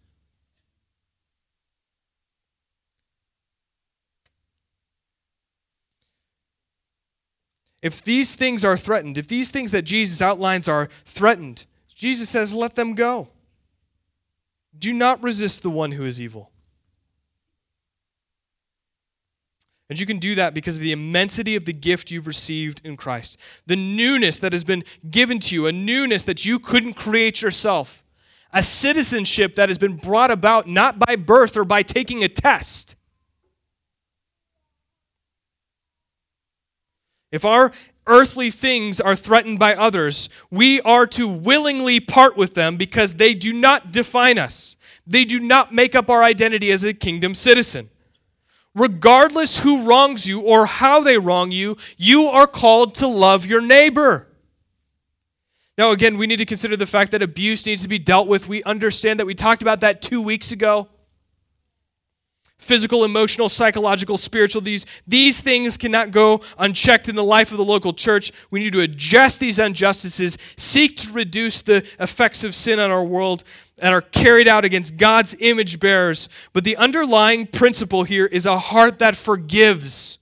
If 7.88 8.02
these 8.02 8.36
things 8.36 8.66
are 8.66 8.76
threatened, 8.76 9.18
if 9.18 9.30
these 9.30 9.50
things 9.50 9.72
that 9.72 9.84
Jesus 9.84 10.22
outlines 10.22 10.68
are 10.68 10.90
threatened, 11.06 11.66
Jesus 11.96 12.28
says, 12.28 12.54
let 12.54 12.76
them 12.76 12.96
go. 12.96 13.30
Do 14.78 14.92
not 14.94 15.24
resist 15.24 15.64
the 15.64 15.70
one 15.70 15.94
who 15.94 16.04
is 16.04 16.20
evil. 16.20 16.52
And 19.90 19.98
you 19.98 20.06
can 20.06 20.20
do 20.20 20.36
that 20.36 20.54
because 20.54 20.76
of 20.76 20.82
the 20.82 20.92
immensity 20.92 21.56
of 21.56 21.64
the 21.64 21.72
gift 21.72 22.12
you've 22.12 22.28
received 22.28 22.82
in 22.84 22.98
Christ. 22.98 23.40
The 23.68 23.78
newness 23.78 24.38
that 24.40 24.52
has 24.52 24.66
been 24.66 24.84
given 25.10 25.40
to 25.40 25.56
you, 25.56 25.66
a 25.66 25.72
newness 25.72 26.26
that 26.26 26.46
you 26.46 26.60
couldn't 26.60 26.96
create 26.96 27.42
yourself, 27.42 28.04
a 28.52 28.62
citizenship 28.62 29.56
that 29.56 29.70
has 29.70 29.78
been 29.78 29.96
brought 29.96 30.30
about 30.30 30.68
not 30.68 31.00
by 31.00 31.16
birth 31.16 31.56
or 31.56 31.64
by 31.64 31.84
taking 31.84 32.22
a 32.22 32.28
test, 32.28 32.97
If 37.32 37.46
our 37.46 37.72
earthly 38.06 38.50
things 38.50 39.02
are 39.02 39.16
threatened 39.16 39.60
by 39.60 39.76
others, 39.76 40.30
we 40.50 40.82
are 40.82 41.06
to 41.08 41.28
willingly 41.28 42.00
part 42.00 42.38
with 42.38 42.54
them 42.54 42.78
because 42.78 43.16
they 43.16 43.34
do 43.34 43.54
not 43.54 43.92
define 43.92 44.38
us. 44.38 44.78
They 45.06 45.26
do 45.26 45.40
not 45.40 45.74
make 45.74 45.96
up 45.96 46.10
our 46.10 46.24
identity 46.24 46.72
as 46.72 46.84
a 46.84 46.94
kingdom 46.94 47.36
citizen. 47.36 47.90
Regardless 48.74 49.60
who 49.60 49.88
wrongs 49.88 50.28
you 50.28 50.42
or 50.42 50.66
how 50.66 51.02
they 51.02 51.18
wrong 51.18 51.52
you, 51.52 51.78
you 51.98 52.26
are 52.26 52.48
called 52.48 52.96
to 52.96 53.08
love 53.08 53.46
your 53.46 53.62
neighbor. 53.62 54.28
Now, 55.78 55.92
again, 55.92 56.18
we 56.18 56.28
need 56.28 56.38
to 56.38 56.46
consider 56.46 56.76
the 56.76 56.86
fact 56.86 57.12
that 57.12 57.22
abuse 57.22 57.66
needs 57.66 57.84
to 57.84 57.90
be 57.90 58.00
dealt 58.00 58.28
with. 58.28 58.48
We 58.48 58.64
understand 58.64 59.20
that 59.20 59.26
we 59.26 59.36
talked 59.36 59.62
about 59.62 59.80
that 59.82 60.02
two 60.02 60.22
weeks 60.22 60.52
ago 60.52 60.90
physical, 62.60 63.04
emotional, 63.04 63.50
psychological, 63.50 64.18
spiritual. 64.18 64.62
These, 64.62 64.86
these 65.08 65.42
things 65.42 65.78
cannot 65.78 66.12
go 66.12 66.42
unchecked 66.58 67.08
in 67.08 67.16
the 67.16 67.24
life 67.24 67.52
of 67.52 67.58
the 67.58 67.64
local 67.64 67.94
church. 67.94 68.32
We 68.50 68.60
need 68.60 68.74
to 68.74 68.82
address 68.82 69.38
these 69.38 69.60
injustices, 69.60 70.38
seek 70.56 70.98
to 70.98 71.14
reduce 71.14 71.62
the 71.62 71.86
effects 72.00 72.44
of 72.44 72.56
sin 72.56 72.80
on 72.80 72.92
our 72.92 73.04
world 73.04 73.44
that 73.78 73.94
are 73.94 74.02
carried 74.02 74.48
out 74.48 74.66
against 74.66 74.98
God's 74.98 75.36
image 75.40 75.80
bearers. 75.80 76.30
But 76.52 76.64
the 76.64 76.78
underlying 76.78 77.46
principle 77.46 78.04
here 78.04 78.26
is 78.26 78.46
a 78.46 78.58
heart 78.58 79.00
that 79.00 79.16
forgives, 79.16 80.18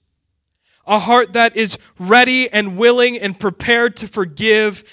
a 0.86 0.98
heart 0.98 1.32
that 1.32 1.56
is 1.56 1.78
ready 1.98 2.50
and 2.52 2.76
willing 2.76 3.18
and 3.18 3.38
prepared 3.38 3.96
to 3.96 4.08
forgive 4.08 4.84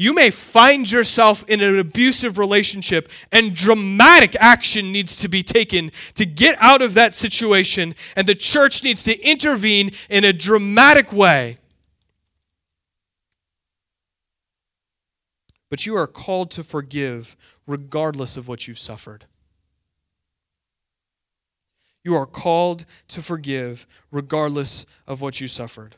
you 0.00 0.14
may 0.14 0.30
find 0.30 0.88
yourself 0.88 1.44
in 1.48 1.60
an 1.60 1.76
abusive 1.76 2.38
relationship, 2.38 3.10
and 3.32 3.52
dramatic 3.52 4.36
action 4.38 4.92
needs 4.92 5.16
to 5.16 5.28
be 5.28 5.42
taken 5.42 5.90
to 6.14 6.24
get 6.24 6.56
out 6.60 6.80
of 6.82 6.94
that 6.94 7.12
situation, 7.12 7.96
and 8.14 8.28
the 8.28 8.34
church 8.36 8.84
needs 8.84 9.02
to 9.02 9.20
intervene 9.20 9.90
in 10.08 10.22
a 10.22 10.32
dramatic 10.32 11.12
way. 11.12 11.58
But 15.68 15.84
you 15.84 15.96
are 15.96 16.06
called 16.06 16.52
to 16.52 16.62
forgive 16.62 17.36
regardless 17.66 18.36
of 18.36 18.46
what 18.46 18.68
you've 18.68 18.78
suffered. 18.78 19.24
You 22.04 22.14
are 22.14 22.24
called 22.24 22.86
to 23.08 23.20
forgive 23.20 23.84
regardless 24.12 24.86
of 25.08 25.20
what 25.20 25.40
you 25.40 25.48
suffered. 25.48 25.96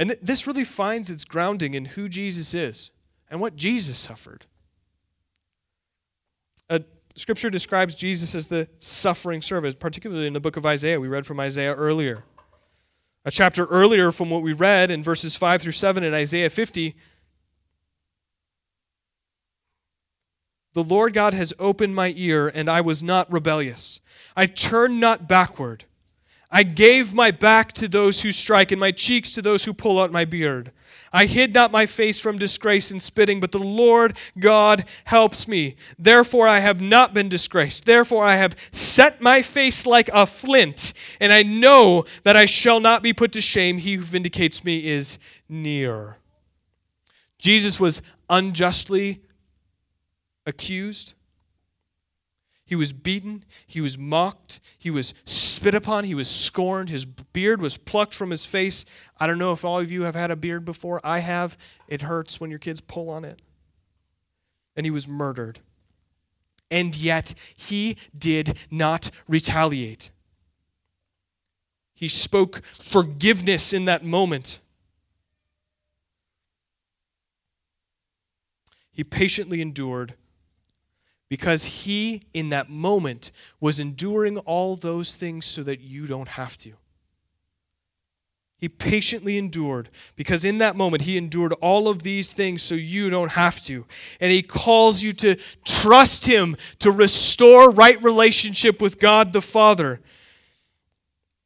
And 0.00 0.10
th- 0.10 0.20
this 0.20 0.48
really 0.48 0.64
finds 0.64 1.10
its 1.10 1.24
grounding 1.24 1.74
in 1.74 1.84
who 1.84 2.08
Jesus 2.08 2.54
is 2.54 2.90
and 3.30 3.40
what 3.40 3.54
Jesus 3.54 3.96
suffered. 3.96 4.46
Scripture 7.16 7.50
describes 7.50 7.94
Jesus 7.94 8.34
as 8.34 8.46
the 8.46 8.68
suffering 8.78 9.42
servant, 9.42 9.78
particularly 9.78 10.26
in 10.26 10.32
the 10.32 10.40
book 10.40 10.56
of 10.56 10.64
Isaiah. 10.64 11.00
We 11.00 11.08
read 11.08 11.26
from 11.26 11.40
Isaiah 11.40 11.74
earlier. 11.74 12.24
A 13.24 13.30
chapter 13.30 13.66
earlier 13.66 14.12
from 14.12 14.30
what 14.30 14.42
we 14.42 14.52
read 14.52 14.90
in 14.90 15.02
verses 15.02 15.36
5 15.36 15.60
through 15.60 15.72
7 15.72 16.02
in 16.02 16.14
Isaiah 16.14 16.48
50, 16.48 16.94
The 20.72 20.84
Lord 20.84 21.12
God 21.12 21.34
has 21.34 21.52
opened 21.58 21.94
my 21.94 22.14
ear, 22.16 22.48
and 22.48 22.68
I 22.68 22.80
was 22.80 23.02
not 23.02 23.30
rebellious. 23.30 24.00
I 24.36 24.46
turned 24.46 25.00
not 25.00 25.28
backward. 25.28 25.84
I 26.50 26.64
gave 26.64 27.14
my 27.14 27.30
back 27.30 27.72
to 27.74 27.86
those 27.86 28.22
who 28.22 28.32
strike, 28.32 28.72
and 28.72 28.80
my 28.80 28.90
cheeks 28.90 29.32
to 29.32 29.42
those 29.42 29.64
who 29.64 29.72
pull 29.72 30.00
out 30.00 30.10
my 30.10 30.24
beard. 30.24 30.72
I 31.12 31.26
hid 31.26 31.54
not 31.54 31.72
my 31.72 31.86
face 31.86 32.20
from 32.20 32.38
disgrace 32.38 32.90
and 32.90 33.02
spitting, 33.02 33.40
but 33.40 33.52
the 33.52 33.58
Lord 33.58 34.16
God 34.38 34.84
helps 35.04 35.48
me. 35.48 35.76
Therefore 35.98 36.46
I 36.46 36.60
have 36.60 36.80
not 36.80 37.14
been 37.14 37.28
disgraced. 37.28 37.84
Therefore 37.84 38.24
I 38.24 38.36
have 38.36 38.56
set 38.70 39.20
my 39.20 39.42
face 39.42 39.86
like 39.86 40.08
a 40.12 40.26
flint, 40.26 40.92
and 41.20 41.32
I 41.32 41.42
know 41.42 42.04
that 42.22 42.36
I 42.36 42.44
shall 42.44 42.80
not 42.80 43.02
be 43.02 43.12
put 43.12 43.32
to 43.32 43.40
shame. 43.40 43.78
He 43.78 43.94
who 43.94 44.02
vindicates 44.02 44.64
me 44.64 44.86
is 44.86 45.18
near. 45.48 46.16
Jesus 47.38 47.80
was 47.80 48.02
unjustly 48.28 49.22
accused 50.46 51.14
he 52.70 52.76
was 52.76 52.92
beaten, 52.92 53.44
he 53.66 53.80
was 53.80 53.98
mocked, 53.98 54.60
he 54.78 54.90
was 54.90 55.12
spit 55.24 55.74
upon, 55.74 56.04
he 56.04 56.14
was 56.14 56.30
scorned, 56.30 56.88
his 56.88 57.04
beard 57.04 57.60
was 57.60 57.76
plucked 57.76 58.14
from 58.14 58.30
his 58.30 58.46
face. 58.46 58.84
I 59.18 59.26
don't 59.26 59.38
know 59.38 59.50
if 59.50 59.64
all 59.64 59.80
of 59.80 59.90
you 59.90 60.04
have 60.04 60.14
had 60.14 60.30
a 60.30 60.36
beard 60.36 60.64
before. 60.64 61.00
I 61.02 61.18
have. 61.18 61.58
It 61.88 62.02
hurts 62.02 62.40
when 62.40 62.48
your 62.48 62.60
kids 62.60 62.80
pull 62.80 63.10
on 63.10 63.24
it. 63.24 63.42
And 64.76 64.86
he 64.86 64.92
was 64.92 65.08
murdered. 65.08 65.58
And 66.70 66.96
yet, 66.96 67.34
he 67.56 67.96
did 68.16 68.56
not 68.70 69.10
retaliate. 69.26 70.12
He 71.92 72.06
spoke 72.06 72.62
forgiveness 72.72 73.72
in 73.72 73.84
that 73.86 74.04
moment. 74.04 74.60
He 78.92 79.02
patiently 79.02 79.60
endured 79.60 80.14
because 81.30 81.64
he, 81.64 82.24
in 82.34 82.50
that 82.50 82.68
moment, 82.68 83.30
was 83.60 83.80
enduring 83.80 84.36
all 84.38 84.76
those 84.76 85.14
things 85.14 85.46
so 85.46 85.62
that 85.62 85.80
you 85.80 86.06
don't 86.06 86.28
have 86.28 86.58
to. 86.58 86.72
He 88.58 88.68
patiently 88.68 89.38
endured 89.38 89.88
because 90.16 90.44
in 90.44 90.58
that 90.58 90.76
moment 90.76 91.04
he 91.04 91.16
endured 91.16 91.54
all 91.62 91.88
of 91.88 92.02
these 92.02 92.34
things 92.34 92.60
so 92.60 92.74
you 92.74 93.08
don't 93.08 93.30
have 93.30 93.58
to. 93.62 93.86
And 94.20 94.30
he 94.30 94.42
calls 94.42 95.02
you 95.02 95.14
to 95.14 95.36
trust 95.64 96.26
him 96.26 96.56
to 96.80 96.90
restore 96.90 97.70
right 97.70 98.02
relationship 98.02 98.82
with 98.82 99.00
God 99.00 99.32
the 99.32 99.40
Father. 99.40 100.00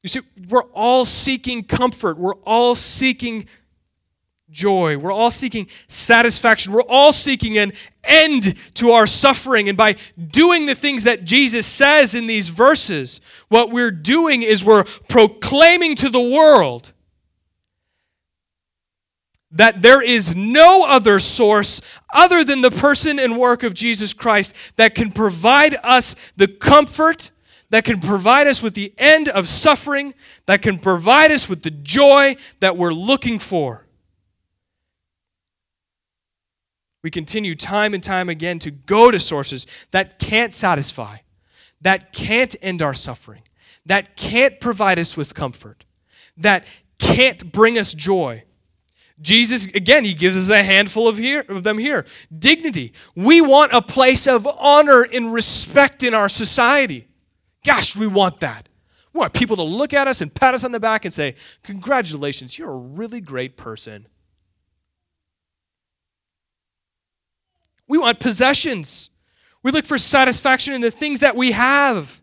You 0.02 0.08
see, 0.08 0.20
we're 0.48 0.64
all 0.72 1.04
seeking 1.04 1.62
comfort, 1.62 2.18
we're 2.18 2.34
all 2.36 2.74
seeking 2.74 3.46
joy, 4.50 4.98
we're 4.98 5.12
all 5.12 5.30
seeking 5.30 5.68
satisfaction, 5.86 6.72
we're 6.72 6.82
all 6.82 7.12
seeking 7.12 7.58
an 7.58 7.72
end 8.06 8.54
to 8.74 8.92
our 8.92 9.06
suffering. 9.06 9.68
And 9.68 9.76
by 9.78 9.96
doing 10.30 10.66
the 10.66 10.74
things 10.74 11.04
that 11.04 11.24
Jesus 11.24 11.66
says 11.66 12.14
in 12.14 12.26
these 12.26 12.48
verses, 12.48 13.20
what 13.48 13.70
we're 13.70 13.90
doing 13.90 14.42
is 14.42 14.64
we're 14.64 14.84
proclaiming 15.08 15.94
to 15.96 16.08
the 16.08 16.20
world 16.20 16.92
that 19.54 19.82
there 19.82 20.02
is 20.02 20.34
no 20.34 20.84
other 20.84 21.20
source 21.20 21.80
other 22.12 22.44
than 22.44 22.60
the 22.60 22.70
person 22.70 23.18
and 23.18 23.38
work 23.38 23.62
of 23.62 23.72
Jesus 23.72 24.12
Christ 24.12 24.54
that 24.76 24.94
can 24.94 25.10
provide 25.10 25.76
us 25.82 26.16
the 26.36 26.48
comfort, 26.48 27.30
that 27.70 27.84
can 27.84 28.00
provide 28.00 28.48
us 28.48 28.62
with 28.62 28.74
the 28.74 28.92
end 28.98 29.28
of 29.28 29.46
suffering, 29.46 30.12
that 30.46 30.60
can 30.60 30.78
provide 30.78 31.30
us 31.30 31.48
with 31.48 31.62
the 31.62 31.70
joy 31.70 32.36
that 32.60 32.76
we're 32.76 32.92
looking 32.92 33.38
for. 33.38 33.86
We 37.04 37.10
continue 37.12 37.54
time 37.54 37.94
and 37.94 38.02
time 38.02 38.28
again 38.28 38.58
to 38.60 38.72
go 38.72 39.12
to 39.12 39.20
sources 39.20 39.68
that 39.92 40.18
can't 40.18 40.52
satisfy, 40.52 41.18
that 41.80 42.12
can't 42.12 42.56
end 42.60 42.82
our 42.82 42.94
suffering, 42.94 43.42
that 43.86 44.16
can't 44.16 44.58
provide 44.58 44.98
us 44.98 45.16
with 45.16 45.36
comfort, 45.36 45.84
that 46.36 46.66
can't 46.98 47.52
bring 47.52 47.78
us 47.78 47.94
joy 47.94 48.42
Jesus, 49.20 49.66
again, 49.66 50.04
he 50.04 50.12
gives 50.12 50.36
us 50.36 50.50
a 50.50 50.62
handful 50.62 51.06
of, 51.06 51.16
here, 51.16 51.44
of 51.48 51.62
them 51.62 51.78
here. 51.78 52.04
Dignity. 52.36 52.92
We 53.14 53.40
want 53.40 53.72
a 53.72 53.80
place 53.80 54.26
of 54.26 54.46
honor 54.46 55.02
and 55.02 55.32
respect 55.32 56.02
in 56.02 56.14
our 56.14 56.28
society. 56.28 57.06
Gosh, 57.64 57.94
we 57.94 58.06
want 58.06 58.40
that. 58.40 58.68
We 59.12 59.20
want 59.20 59.32
people 59.32 59.56
to 59.56 59.62
look 59.62 59.94
at 59.94 60.08
us 60.08 60.20
and 60.20 60.34
pat 60.34 60.54
us 60.54 60.64
on 60.64 60.72
the 60.72 60.80
back 60.80 61.04
and 61.04 61.14
say, 61.14 61.36
Congratulations, 61.62 62.58
you're 62.58 62.72
a 62.72 62.76
really 62.76 63.20
great 63.20 63.56
person. 63.56 64.08
We 67.88 67.98
want 67.98 68.20
possessions. 68.20 69.10
We 69.62 69.70
look 69.70 69.86
for 69.86 69.98
satisfaction 69.98 70.74
in 70.74 70.80
the 70.80 70.90
things 70.90 71.20
that 71.20 71.36
we 71.36 71.52
have. 71.52 72.22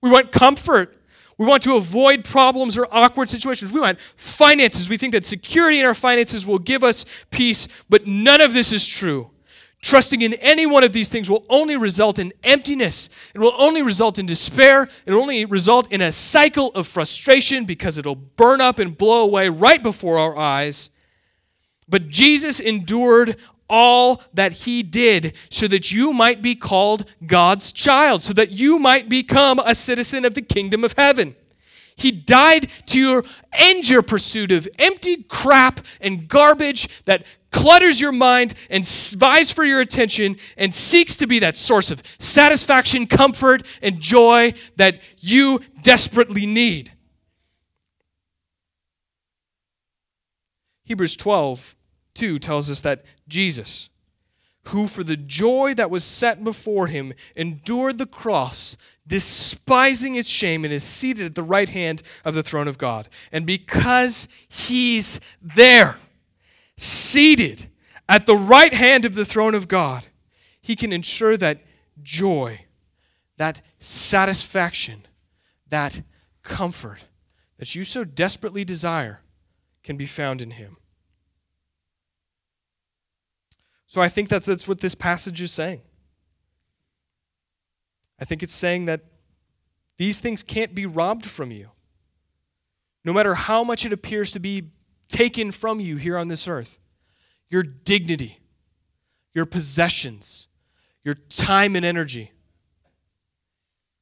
We 0.00 0.10
want 0.10 0.32
comfort. 0.32 0.96
We 1.38 1.46
want 1.46 1.62
to 1.64 1.76
avoid 1.76 2.24
problems 2.24 2.76
or 2.76 2.86
awkward 2.90 3.30
situations. 3.30 3.72
We 3.72 3.80
want 3.80 3.98
finances. 4.16 4.88
We 4.88 4.96
think 4.96 5.12
that 5.12 5.24
security 5.24 5.80
in 5.80 5.86
our 5.86 5.94
finances 5.94 6.46
will 6.46 6.58
give 6.58 6.84
us 6.84 7.04
peace, 7.30 7.68
but 7.88 8.06
none 8.06 8.40
of 8.40 8.52
this 8.52 8.72
is 8.72 8.86
true. 8.86 9.30
Trusting 9.80 10.22
in 10.22 10.34
any 10.34 10.64
one 10.64 10.84
of 10.84 10.92
these 10.92 11.08
things 11.08 11.28
will 11.28 11.44
only 11.48 11.76
result 11.76 12.20
in 12.20 12.32
emptiness. 12.44 13.08
It 13.34 13.40
will 13.40 13.54
only 13.58 13.82
result 13.82 14.20
in 14.20 14.26
despair. 14.26 14.88
It 15.04 15.12
will 15.12 15.22
only 15.22 15.44
result 15.44 15.90
in 15.90 16.00
a 16.00 16.12
cycle 16.12 16.68
of 16.76 16.86
frustration 16.86 17.64
because 17.64 17.98
it'll 17.98 18.14
burn 18.14 18.60
up 18.60 18.78
and 18.78 18.96
blow 18.96 19.24
away 19.24 19.48
right 19.48 19.82
before 19.82 20.18
our 20.18 20.38
eyes. 20.38 20.90
But 21.88 22.08
Jesus 22.08 22.60
endured 22.60 23.36
all 23.72 24.22
that 24.34 24.52
he 24.52 24.82
did 24.82 25.34
so 25.50 25.66
that 25.66 25.90
you 25.90 26.12
might 26.12 26.42
be 26.42 26.54
called 26.54 27.06
God's 27.26 27.72
child, 27.72 28.20
so 28.22 28.34
that 28.34 28.52
you 28.52 28.78
might 28.78 29.08
become 29.08 29.58
a 29.58 29.74
citizen 29.74 30.26
of 30.26 30.34
the 30.34 30.42
kingdom 30.42 30.84
of 30.84 30.92
heaven. 30.92 31.34
He 31.96 32.12
died 32.12 32.68
to 32.86 33.24
end 33.52 33.88
your 33.88 34.02
pursuit 34.02 34.52
of 34.52 34.68
empty 34.78 35.22
crap 35.24 35.80
and 36.00 36.28
garbage 36.28 36.88
that 37.06 37.24
clutters 37.50 38.00
your 38.00 38.12
mind 38.12 38.54
and 38.70 38.86
vies 38.86 39.50
for 39.50 39.64
your 39.64 39.80
attention 39.80 40.36
and 40.56 40.72
seeks 40.74 41.16
to 41.16 41.26
be 41.26 41.38
that 41.38 41.56
source 41.56 41.90
of 41.90 42.02
satisfaction, 42.18 43.06
comfort, 43.06 43.62
and 43.80 44.00
joy 44.00 44.52
that 44.76 45.00
you 45.18 45.60
desperately 45.82 46.46
need. 46.46 46.92
Hebrews 50.84 51.16
12 51.16 51.74
2 52.14 52.38
tells 52.38 52.70
us 52.70 52.82
that 52.82 53.04
Jesus, 53.32 53.88
who 54.66 54.86
for 54.86 55.02
the 55.02 55.16
joy 55.16 55.74
that 55.74 55.90
was 55.90 56.04
set 56.04 56.44
before 56.44 56.86
him 56.86 57.12
endured 57.34 57.98
the 57.98 58.06
cross, 58.06 58.76
despising 59.06 60.14
its 60.14 60.28
shame, 60.28 60.64
and 60.64 60.72
is 60.72 60.84
seated 60.84 61.26
at 61.26 61.34
the 61.34 61.42
right 61.42 61.68
hand 61.68 62.02
of 62.24 62.34
the 62.34 62.42
throne 62.42 62.68
of 62.68 62.78
God. 62.78 63.08
And 63.32 63.46
because 63.46 64.28
he's 64.48 65.18
there, 65.40 65.96
seated 66.76 67.68
at 68.08 68.26
the 68.26 68.36
right 68.36 68.72
hand 68.72 69.04
of 69.04 69.14
the 69.14 69.24
throne 69.24 69.54
of 69.54 69.66
God, 69.66 70.06
he 70.60 70.76
can 70.76 70.92
ensure 70.92 71.36
that 71.38 71.62
joy, 72.02 72.66
that 73.38 73.62
satisfaction, 73.80 75.06
that 75.68 76.02
comfort 76.42 77.06
that 77.58 77.74
you 77.76 77.84
so 77.84 78.02
desperately 78.02 78.64
desire 78.64 79.20
can 79.84 79.96
be 79.96 80.04
found 80.04 80.42
in 80.42 80.50
him. 80.50 80.76
So 83.92 84.00
I 84.00 84.08
think 84.08 84.30
that's, 84.30 84.46
that's 84.46 84.66
what 84.66 84.80
this 84.80 84.94
passage 84.94 85.42
is 85.42 85.50
saying. 85.50 85.82
I 88.18 88.24
think 88.24 88.42
it's 88.42 88.54
saying 88.54 88.86
that 88.86 89.02
these 89.98 90.18
things 90.18 90.42
can't 90.42 90.74
be 90.74 90.86
robbed 90.86 91.26
from 91.26 91.50
you. 91.50 91.72
No 93.04 93.12
matter 93.12 93.34
how 93.34 93.62
much 93.62 93.84
it 93.84 93.92
appears 93.92 94.32
to 94.32 94.40
be 94.40 94.70
taken 95.08 95.50
from 95.50 95.78
you 95.78 95.96
here 95.96 96.16
on 96.16 96.28
this 96.28 96.48
earth, 96.48 96.78
your 97.50 97.62
dignity, 97.62 98.38
your 99.34 99.44
possessions, 99.44 100.48
your 101.04 101.16
time 101.28 101.76
and 101.76 101.84
energy. 101.84 102.32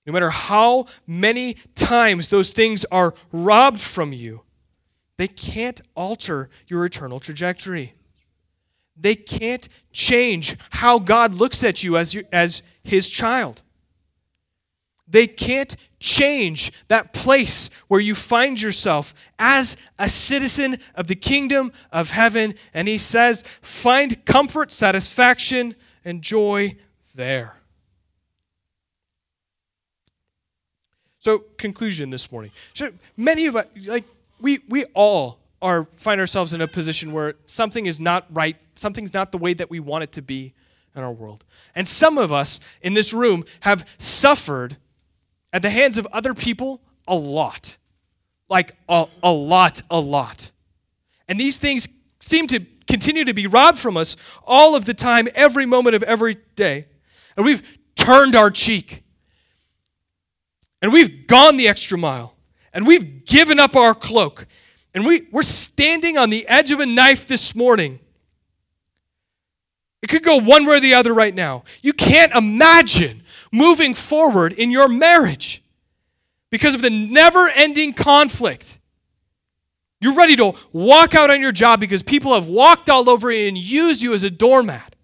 No 0.07 0.13
matter 0.13 0.31
how 0.31 0.87
many 1.05 1.57
times 1.75 2.29
those 2.29 2.53
things 2.53 2.85
are 2.93 3.13
robbed 3.33 3.81
from 3.81 4.13
you, 4.13 4.43
they 5.17 5.27
can't 5.27 5.81
alter 5.97 6.49
your 6.69 6.85
eternal 6.85 7.19
trajectory 7.19 7.95
they 8.97 9.15
can't 9.15 9.69
change 9.93 10.57
how 10.71 10.99
God 10.99 11.35
looks 11.35 11.65
at 11.65 11.83
you 11.83 11.97
as, 11.97 12.15
you, 12.15 12.25
as 12.33 12.63
his 12.83 13.09
child. 13.09 13.63
They 15.09 15.27
can't 15.27 15.75
change 15.99 16.73
that 16.89 17.13
place 17.13 17.69
where 17.89 18.01
you 18.01 18.15
find 18.15 18.61
yourself 18.61 19.13
as 19.39 19.77
a 19.99 20.09
citizen 20.09 20.79
of 20.95 21.09
the 21.09 21.15
kingdom 21.15 21.73
of 21.93 22.13
heaven. 22.13 22.55
And 22.73 22.87
he 22.89 22.97
says, 22.97 23.43
find 23.61 24.25
comfort, 24.25 24.71
satisfaction, 24.71 25.75
and 26.05 26.23
joy 26.23 26.77
there. 27.15 27.57
So, 31.19 31.41
conclusion 31.59 32.09
this 32.09 32.33
morning. 32.33 32.51
Many 33.15 33.45
of 33.47 33.57
us, 33.57 33.67
like, 33.85 34.05
we, 34.41 34.61
we 34.69 34.85
all 34.95 35.40
are 35.63 35.89
find 35.97 36.21
ourselves 36.21 36.55
in 36.55 36.61
a 36.61 36.67
position 36.67 37.13
where 37.13 37.35
something 37.45 37.87
is 37.87 38.01
not 38.01 38.27
right, 38.31 38.57
something's 38.75 39.13
not 39.13 39.33
the 39.33 39.39
way 39.39 39.55
that 39.55 39.71
we 39.71 39.81
want 39.81 40.05
it 40.05 40.13
to 40.13 40.23
be 40.23 40.55
in 40.95 41.03
our 41.03 41.13
world. 41.13 41.45
And 41.75 41.87
some 41.87 42.19
of 42.19 42.33
us 42.33 42.61
in 42.83 42.95
this 42.95 43.13
room 43.13 43.45
have 43.61 43.87
suffered 43.99 44.77
at 45.53 45.63
the 45.63 45.71
hands 45.71 45.99
of 45.99 46.07
other 46.13 46.35
people 46.35 46.83
a 47.07 47.15
lot. 47.15 47.77
Like 48.49 48.77
a, 48.89 49.07
a 49.23 49.31
lot, 49.31 49.83
a 49.91 50.01
lot. 50.01 50.51
And 51.29 51.39
these 51.39 51.59
things 51.59 51.89
seem 52.19 52.47
to 52.49 52.61
continue 52.89 53.25
to 53.25 53.35
be 53.35 53.47
robbed 53.47 53.79
from 53.79 53.97
us 53.97 54.17
all 54.45 54.75
of 54.75 54.85
the 54.85 54.95
time, 54.95 55.29
every 55.35 55.65
moment 55.65 55.95
of 55.95 56.03
every 56.03 56.37
day. 56.57 56.85
And 57.37 57.47
we've 57.47 57.63
turned 57.95 58.35
our 58.35 58.51
cheek. 58.51 59.05
And 60.83 60.93
we've 60.93 61.27
gone 61.27 61.57
the 61.57 61.69
extra 61.69 61.97
mile. 61.97 62.35
And 62.73 62.87
we've 62.87 63.25
given 63.25 63.61
up 63.61 63.77
our 63.77 63.95
cloak. 63.95 64.47
And 64.95 65.07
we, 65.07 65.27
we're 65.31 65.43
standing 65.43 66.19
on 66.19 66.31
the 66.31 66.47
edge 66.49 66.73
of 66.73 66.81
a 66.81 66.87
knife 66.87 67.29
this 67.29 67.55
morning. 67.55 68.01
It 70.03 70.09
could 70.09 70.23
go 70.23 70.37
one 70.37 70.67
way 70.67 70.77
or 70.77 70.81
the 70.81 70.95
other 70.95 71.13
right 71.13 71.35
now. 71.35 71.65
You 71.83 71.93
can't 71.93 72.35
imagine 72.35 73.23
moving 73.53 73.95
forward 73.95 74.53
in 74.53 74.71
your 74.71 74.89
marriage 74.89 75.63
because 76.51 76.75
of 76.75 76.83
the 76.83 76.91
never 76.91 77.49
ending 77.49 77.93
conflict. 77.93 78.79
You're 80.01 80.15
ready 80.15 80.35
to 80.37 80.55
walk 80.73 81.15
out 81.15 81.31
on 81.31 81.41
your 81.41 81.53
job 81.53 81.79
because 81.79 82.03
people 82.03 82.35
have 82.35 82.47
walked 82.47 82.89
all 82.89 83.09
over 83.11 83.31
you 83.31 83.49
and 83.49 83.59
used 83.59 84.03
you 84.03 84.15
as 84.15 84.23
a 84.23 84.31
doormat. 84.31 84.97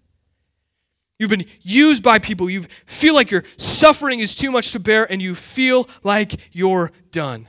You've 1.19 1.29
been 1.29 1.45
used 1.61 2.03
by 2.03 2.19
people. 2.19 2.49
You 2.49 2.63
feel 2.85 3.13
like 3.13 3.31
your 3.31 3.43
suffering 3.57 4.19
is 4.19 4.35
too 4.35 4.51
much 4.51 4.71
to 4.71 4.79
bear 4.79 5.11
and 5.11 5.21
you 5.21 5.35
feel 5.35 5.87
like 6.03 6.33
you're 6.51 6.91
done. 7.11 7.47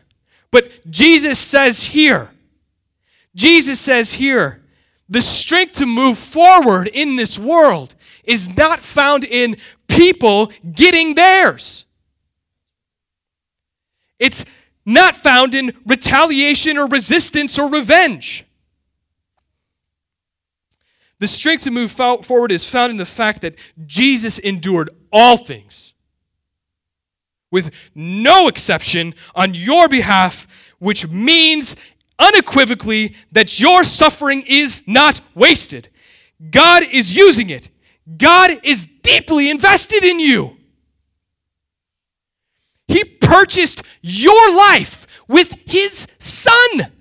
But 0.50 0.90
Jesus 0.90 1.38
says 1.38 1.84
here, 1.84 2.30
Jesus 3.34 3.80
says 3.80 4.14
here, 4.14 4.62
the 5.08 5.22
strength 5.22 5.74
to 5.74 5.86
move 5.86 6.18
forward 6.18 6.88
in 6.88 7.16
this 7.16 7.38
world 7.38 7.94
is 8.24 8.54
not 8.56 8.80
found 8.80 9.24
in 9.24 9.56
people 9.86 10.52
getting 10.74 11.14
theirs. 11.14 11.86
It's 14.18 14.44
not 14.84 15.16
found 15.16 15.54
in 15.54 15.74
retaliation 15.86 16.76
or 16.76 16.86
resistance 16.86 17.58
or 17.58 17.68
revenge. 17.68 18.44
The 21.20 21.26
strength 21.26 21.64
to 21.64 21.70
move 21.70 21.90
forward 21.90 22.52
is 22.52 22.68
found 22.68 22.90
in 22.90 22.96
the 22.96 23.04
fact 23.04 23.42
that 23.42 23.56
Jesus 23.86 24.38
endured 24.38 24.90
all 25.12 25.36
things 25.36 25.94
with 27.50 27.70
no 27.94 28.48
exception 28.48 29.14
on 29.34 29.54
your 29.54 29.88
behalf, 29.88 30.46
which 30.78 31.08
means 31.08 31.76
unequivocally 32.18 33.14
that 33.32 33.60
your 33.60 33.84
suffering 33.84 34.44
is 34.46 34.82
not 34.86 35.20
wasted. 35.34 35.88
God 36.50 36.84
is 36.90 37.16
using 37.16 37.50
it, 37.50 37.68
God 38.16 38.50
is 38.62 38.86
deeply 38.86 39.50
invested 39.50 40.04
in 40.04 40.20
you. 40.20 40.56
He 42.86 43.04
purchased 43.04 43.82
your 44.00 44.56
life 44.56 45.06
with 45.28 45.54
His 45.66 46.06
Son. 46.18 46.92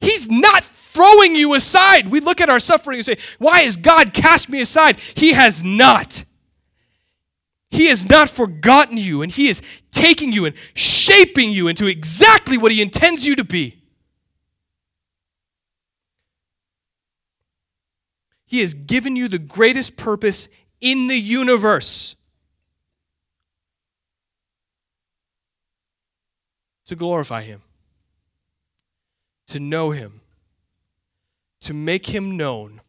He's 0.00 0.30
not 0.30 0.64
throwing 0.64 1.34
you 1.34 1.54
aside. 1.54 2.08
We 2.08 2.20
look 2.20 2.40
at 2.40 2.48
our 2.48 2.60
suffering 2.60 2.98
and 2.98 3.06
say, 3.06 3.18
Why 3.38 3.62
has 3.62 3.76
God 3.76 4.14
cast 4.14 4.48
me 4.48 4.60
aside? 4.60 4.98
He 5.14 5.32
has 5.32 5.62
not. 5.62 6.24
He 7.76 7.86
has 7.86 8.08
not 8.08 8.30
forgotten 8.30 8.96
you, 8.96 9.20
and 9.20 9.30
He 9.30 9.48
is 9.48 9.60
taking 9.90 10.32
you 10.32 10.46
and 10.46 10.54
shaping 10.72 11.50
you 11.50 11.68
into 11.68 11.86
exactly 11.86 12.56
what 12.56 12.72
He 12.72 12.80
intends 12.80 13.26
you 13.26 13.36
to 13.36 13.44
be. 13.44 13.76
He 18.46 18.60
has 18.60 18.72
given 18.72 19.14
you 19.14 19.28
the 19.28 19.38
greatest 19.38 19.96
purpose 19.96 20.48
in 20.80 21.08
the 21.08 21.18
universe. 21.18 22.16
To 26.86 26.96
glorify 26.96 27.42
Him. 27.42 27.60
To 29.48 29.60
know 29.60 29.90
him, 29.92 30.22
to 31.60 31.72
make 31.72 32.06
him 32.06 32.36
known, 32.36 32.80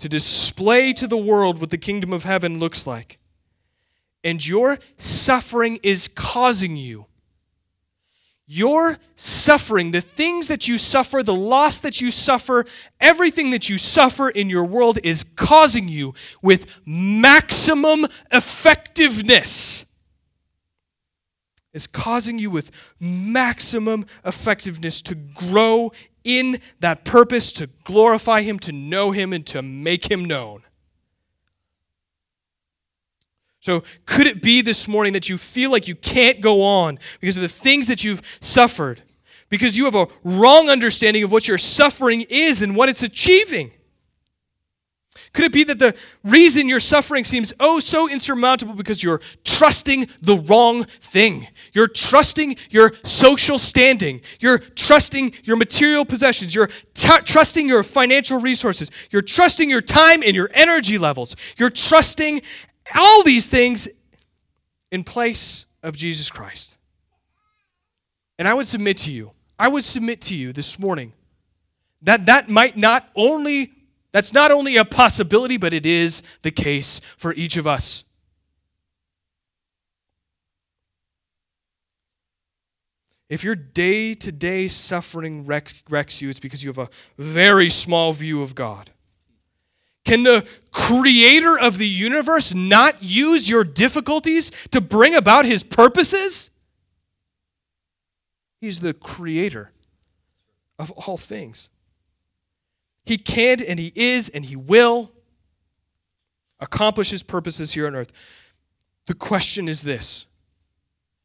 to 0.00 0.08
display 0.08 0.92
to 0.94 1.06
the 1.06 1.16
world 1.16 1.60
what 1.60 1.70
the 1.70 1.78
kingdom 1.78 2.12
of 2.12 2.24
heaven 2.24 2.58
looks 2.58 2.86
like. 2.86 3.18
And 4.24 4.46
your 4.46 4.78
suffering 4.96 5.78
is 5.82 6.08
causing 6.08 6.76
you. 6.76 7.06
Your 8.46 8.98
suffering, 9.14 9.92
the 9.92 10.00
things 10.00 10.48
that 10.48 10.66
you 10.66 10.76
suffer, 10.76 11.22
the 11.22 11.34
loss 11.34 11.78
that 11.80 12.00
you 12.00 12.10
suffer, 12.10 12.64
everything 12.98 13.50
that 13.50 13.68
you 13.68 13.78
suffer 13.78 14.28
in 14.28 14.50
your 14.50 14.64
world 14.64 14.98
is 15.04 15.22
causing 15.22 15.86
you 15.86 16.14
with 16.42 16.66
maximum 16.84 18.06
effectiveness 18.32 19.86
is 21.72 21.86
causing 21.86 22.38
you 22.38 22.50
with 22.50 22.70
maximum 22.98 24.04
effectiveness 24.24 25.00
to 25.02 25.14
grow 25.14 25.92
in 26.24 26.60
that 26.80 27.04
purpose 27.04 27.52
to 27.52 27.68
glorify 27.84 28.42
Him, 28.42 28.58
to 28.60 28.72
know 28.72 29.10
Him, 29.10 29.32
and 29.32 29.46
to 29.48 29.62
make 29.62 30.10
Him 30.10 30.24
known. 30.24 30.62
So, 33.60 33.84
could 34.06 34.26
it 34.26 34.42
be 34.42 34.62
this 34.62 34.88
morning 34.88 35.12
that 35.12 35.28
you 35.28 35.36
feel 35.36 35.70
like 35.70 35.86
you 35.86 35.94
can't 35.94 36.40
go 36.40 36.62
on 36.62 36.98
because 37.20 37.36
of 37.36 37.42
the 37.42 37.48
things 37.48 37.88
that 37.88 38.02
you've 38.02 38.22
suffered? 38.40 39.02
Because 39.50 39.76
you 39.76 39.84
have 39.84 39.94
a 39.94 40.06
wrong 40.24 40.70
understanding 40.70 41.22
of 41.24 41.32
what 41.32 41.46
your 41.46 41.58
suffering 41.58 42.22
is 42.22 42.62
and 42.62 42.74
what 42.74 42.88
it's 42.88 43.02
achieving? 43.02 43.72
Could 45.32 45.44
it 45.44 45.52
be 45.52 45.62
that 45.64 45.78
the 45.78 45.94
reason 46.24 46.68
your 46.68 46.80
suffering 46.80 47.22
seems 47.22 47.52
oh 47.60 47.78
so 47.78 48.08
insurmountable 48.08 48.74
because 48.74 49.00
you're 49.00 49.20
trusting 49.44 50.08
the 50.20 50.36
wrong 50.36 50.84
thing? 51.00 51.46
You're 51.72 51.86
trusting 51.86 52.56
your 52.70 52.92
social 53.04 53.56
standing. 53.56 54.22
You're 54.40 54.58
trusting 54.58 55.32
your 55.44 55.56
material 55.56 56.04
possessions. 56.04 56.52
You're 56.52 56.68
t- 56.94 57.20
trusting 57.24 57.68
your 57.68 57.84
financial 57.84 58.40
resources. 58.40 58.90
You're 59.10 59.22
trusting 59.22 59.70
your 59.70 59.80
time 59.80 60.24
and 60.24 60.34
your 60.34 60.50
energy 60.52 60.98
levels. 60.98 61.36
You're 61.56 61.70
trusting 61.70 62.42
all 62.96 63.22
these 63.22 63.46
things 63.46 63.88
in 64.90 65.04
place 65.04 65.66
of 65.82 65.96
Jesus 65.96 66.28
Christ. 66.28 66.76
And 68.36 68.48
I 68.48 68.54
would 68.54 68.66
submit 68.66 68.96
to 68.98 69.12
you, 69.12 69.30
I 69.58 69.68
would 69.68 69.84
submit 69.84 70.22
to 70.22 70.34
you 70.34 70.52
this 70.52 70.78
morning 70.78 71.12
that 72.02 72.26
that 72.26 72.48
might 72.48 72.76
not 72.76 73.08
only 73.14 73.72
that's 74.12 74.32
not 74.32 74.50
only 74.50 74.76
a 74.76 74.84
possibility, 74.84 75.56
but 75.56 75.72
it 75.72 75.86
is 75.86 76.22
the 76.42 76.50
case 76.50 77.00
for 77.16 77.32
each 77.34 77.56
of 77.56 77.66
us. 77.66 78.04
If 83.28 83.44
your 83.44 83.54
day 83.54 84.14
to 84.14 84.32
day 84.32 84.66
suffering 84.66 85.46
wrecks 85.46 86.20
you, 86.20 86.28
it's 86.28 86.40
because 86.40 86.64
you 86.64 86.70
have 86.70 86.78
a 86.78 86.90
very 87.16 87.70
small 87.70 88.12
view 88.12 88.42
of 88.42 88.56
God. 88.56 88.90
Can 90.04 90.24
the 90.24 90.44
creator 90.72 91.56
of 91.56 91.78
the 91.78 91.86
universe 91.86 92.52
not 92.52 93.04
use 93.04 93.48
your 93.48 93.62
difficulties 93.62 94.50
to 94.72 94.80
bring 94.80 95.14
about 95.14 95.44
his 95.44 95.62
purposes? 95.62 96.50
He's 98.60 98.80
the 98.80 98.94
creator 98.94 99.70
of 100.78 100.90
all 100.90 101.16
things. 101.16 101.70
He 103.10 103.18
can 103.18 103.60
and 103.60 103.76
He 103.80 103.92
is 103.96 104.28
and 104.28 104.44
He 104.44 104.54
will 104.54 105.10
accomplish 106.60 107.10
His 107.10 107.24
purposes 107.24 107.72
here 107.72 107.88
on 107.88 107.96
earth. 107.96 108.12
The 109.06 109.14
question 109.14 109.68
is 109.68 109.82
this. 109.82 110.26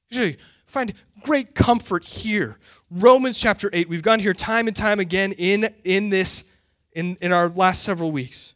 Usually 0.09 0.37
find 0.65 0.95
great 1.21 1.53
comfort 1.53 2.03
here. 2.03 2.57
Romans 2.89 3.39
chapter 3.39 3.69
8. 3.71 3.87
We've 3.87 4.01
gone 4.01 4.19
here 4.19 4.33
time 4.33 4.65
and 4.65 4.75
time 4.75 4.99
again 4.99 5.33
in, 5.33 5.71
in 5.83 6.09
this, 6.09 6.45
in, 6.93 7.17
in 7.21 7.31
our 7.31 7.49
last 7.49 7.83
several 7.83 8.11
weeks. 8.11 8.55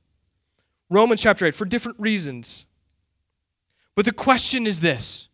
Romans 0.90 1.22
chapter 1.22 1.46
8, 1.46 1.54
for 1.54 1.66
different 1.66 2.00
reasons. 2.00 2.66
But 3.94 4.06
the 4.06 4.12
question 4.12 4.66
is 4.66 4.80
this 4.80 5.30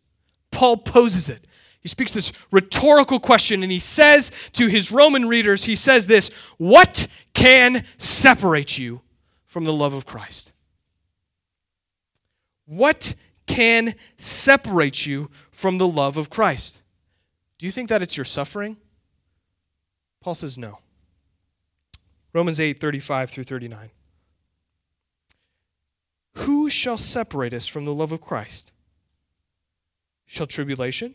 Paul 0.50 0.76
poses 0.76 1.30
it. 1.30 1.46
He 1.86 1.88
speaks 1.88 2.10
this 2.10 2.32
rhetorical 2.50 3.20
question 3.20 3.62
and 3.62 3.70
he 3.70 3.78
says 3.78 4.32
to 4.54 4.66
his 4.66 4.90
Roman 4.90 5.28
readers, 5.28 5.62
he 5.62 5.76
says 5.76 6.08
this 6.08 6.32
What 6.56 7.06
can 7.32 7.84
separate 7.96 8.76
you 8.76 9.02
from 9.44 9.62
the 9.62 9.72
love 9.72 9.94
of 9.94 10.04
Christ? 10.04 10.52
What 12.64 13.14
can 13.46 13.94
separate 14.16 15.06
you 15.06 15.30
from 15.52 15.78
the 15.78 15.86
love 15.86 16.16
of 16.16 16.28
Christ? 16.28 16.82
Do 17.56 17.66
you 17.66 17.70
think 17.70 17.88
that 17.88 18.02
it's 18.02 18.16
your 18.16 18.24
suffering? 18.24 18.78
Paul 20.20 20.34
says 20.34 20.58
no. 20.58 20.80
Romans 22.32 22.58
8 22.58 22.80
35 22.80 23.30
through 23.30 23.44
39. 23.44 23.90
Who 26.38 26.68
shall 26.68 26.98
separate 26.98 27.54
us 27.54 27.68
from 27.68 27.84
the 27.84 27.94
love 27.94 28.10
of 28.10 28.20
Christ? 28.20 28.72
Shall 30.26 30.48
tribulation? 30.48 31.14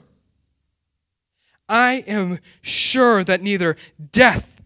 I 1.71 2.03
am 2.05 2.39
sure 2.61 3.23
that 3.23 3.41
neither 3.41 3.77
death 4.11 4.61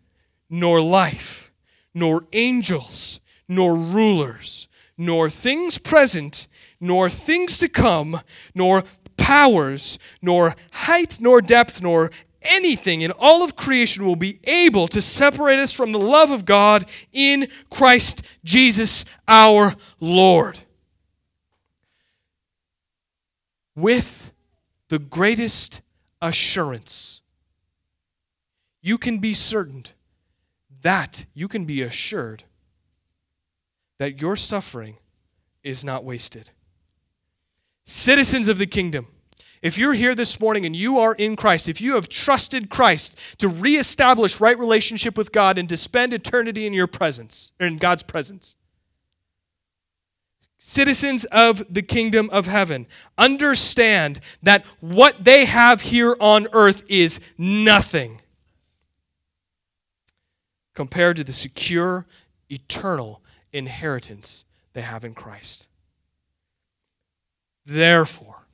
nor 0.50 0.82
life, 0.82 1.52
nor 1.94 2.26
angels, 2.34 3.20
nor 3.48 3.76
rulers, 3.76 4.68
nor 4.98 5.30
things 5.30 5.78
present, 5.78 6.48
nor 6.82 7.08
things 7.12 7.60
to 7.60 7.70
come, 7.70 8.22
nor 8.56 8.84
powers, 9.18 10.00
nor 10.20 10.56
height, 10.72 11.20
nor 11.22 11.42
depth, 11.42 11.80
nor 11.84 12.10
anything 12.42 13.02
in 13.02 13.12
all 13.12 13.44
of 13.44 13.56
creation 13.56 14.04
will 14.04 14.16
be 14.16 14.40
able 14.46 14.88
to 14.88 15.00
separate 15.00 15.60
us 15.60 15.72
from 15.72 15.92
the 15.92 16.00
love 16.00 16.32
of 16.32 16.44
God 16.44 16.86
in 17.14 17.48
Christ 17.70 18.24
Jesus 18.44 19.06
our 19.28 19.76
Lord. 20.00 20.60
With 23.76 24.32
the 24.90 25.00
greatest 25.00 25.82
assurance. 26.26 27.22
You 28.82 28.98
can 28.98 29.20
be 29.20 29.34
certain 29.34 29.86
that 30.82 31.26
you 31.34 31.48
can 31.48 31.66
be 31.66 31.82
assured 31.82 32.44
that 34.00 34.20
your 34.22 34.36
suffering 34.36 34.98
is 35.64 35.86
not 35.86 36.04
wasted. 36.04 36.50
Citizens 37.86 38.50
of 38.50 38.58
the 38.58 38.66
kingdom, 38.66 39.08
If 39.62 39.78
you're 39.78 39.94
here 39.94 40.14
this 40.14 40.40
morning 40.40 40.66
and 40.66 40.76
you 40.76 41.00
are 41.00 41.14
in 41.14 41.36
Christ, 41.36 41.70
if 41.70 41.80
you 41.80 41.96
have 41.96 42.10
trusted 42.10 42.70
Christ 42.70 43.18
to 43.38 43.48
reestablish 43.48 44.40
right 44.40 44.58
relationship 44.58 45.18
with 45.18 45.32
God 45.32 45.58
and 45.58 45.70
to 45.70 45.78
spend 45.78 46.14
eternity 46.14 46.66
in 46.68 46.74
your 46.74 46.88
presence, 46.88 47.52
in 47.60 47.78
God's 47.78 48.04
presence, 48.04 48.56
citizens 50.58 51.26
of 51.26 51.64
the 51.74 51.82
kingdom 51.82 52.30
of 52.32 52.48
heaven, 52.48 52.88
understand 53.18 54.20
that 54.42 54.66
what 54.80 55.24
they 55.24 55.46
have 55.46 55.82
here 55.82 56.16
on 56.20 56.48
earth 56.54 56.84
is 56.90 57.20
nothing 57.38 58.22
compared 60.74 61.18
to 61.18 61.24
the 61.24 61.34
secure, 61.34 62.06
eternal 62.50 63.22
inheritance 63.52 64.46
they 64.74 64.82
have 64.82 65.06
in 65.06 65.14
Christ. 65.14 65.68
Therefore, 67.66 68.46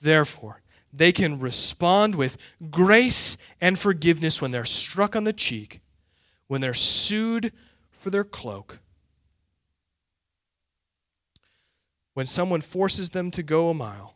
therefore, 0.00 0.62
they 0.92 1.12
can 1.12 1.38
respond 1.38 2.14
with 2.14 2.38
grace 2.70 3.36
and 3.60 3.78
forgiveness 3.78 4.40
when 4.40 4.50
they're 4.50 4.64
struck 4.64 5.14
on 5.14 5.24
the 5.24 5.32
cheek, 5.32 5.80
when 6.46 6.60
they're 6.60 6.72
sued 6.72 7.52
for 7.90 8.08
their 8.08 8.24
cloak, 8.24 8.78
when 12.16 12.24
someone 12.24 12.62
forces 12.62 13.10
them 13.10 13.30
to 13.30 13.42
go 13.42 13.68
a 13.68 13.74
mile, 13.74 14.14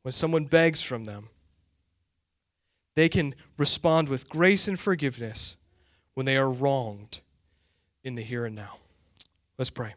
when 0.00 0.10
someone 0.10 0.46
begs 0.46 0.80
from 0.80 1.04
them. 1.04 1.28
They 2.94 3.10
can 3.10 3.34
respond 3.58 4.08
with 4.08 4.30
grace 4.30 4.66
and 4.66 4.80
forgiveness 4.80 5.58
when 6.14 6.24
they 6.24 6.38
are 6.38 6.50
wronged 6.50 7.20
in 8.02 8.14
the 8.14 8.22
here 8.22 8.46
and 8.46 8.56
now. 8.56 8.78
Let's 9.58 9.68
pray. 9.68 9.92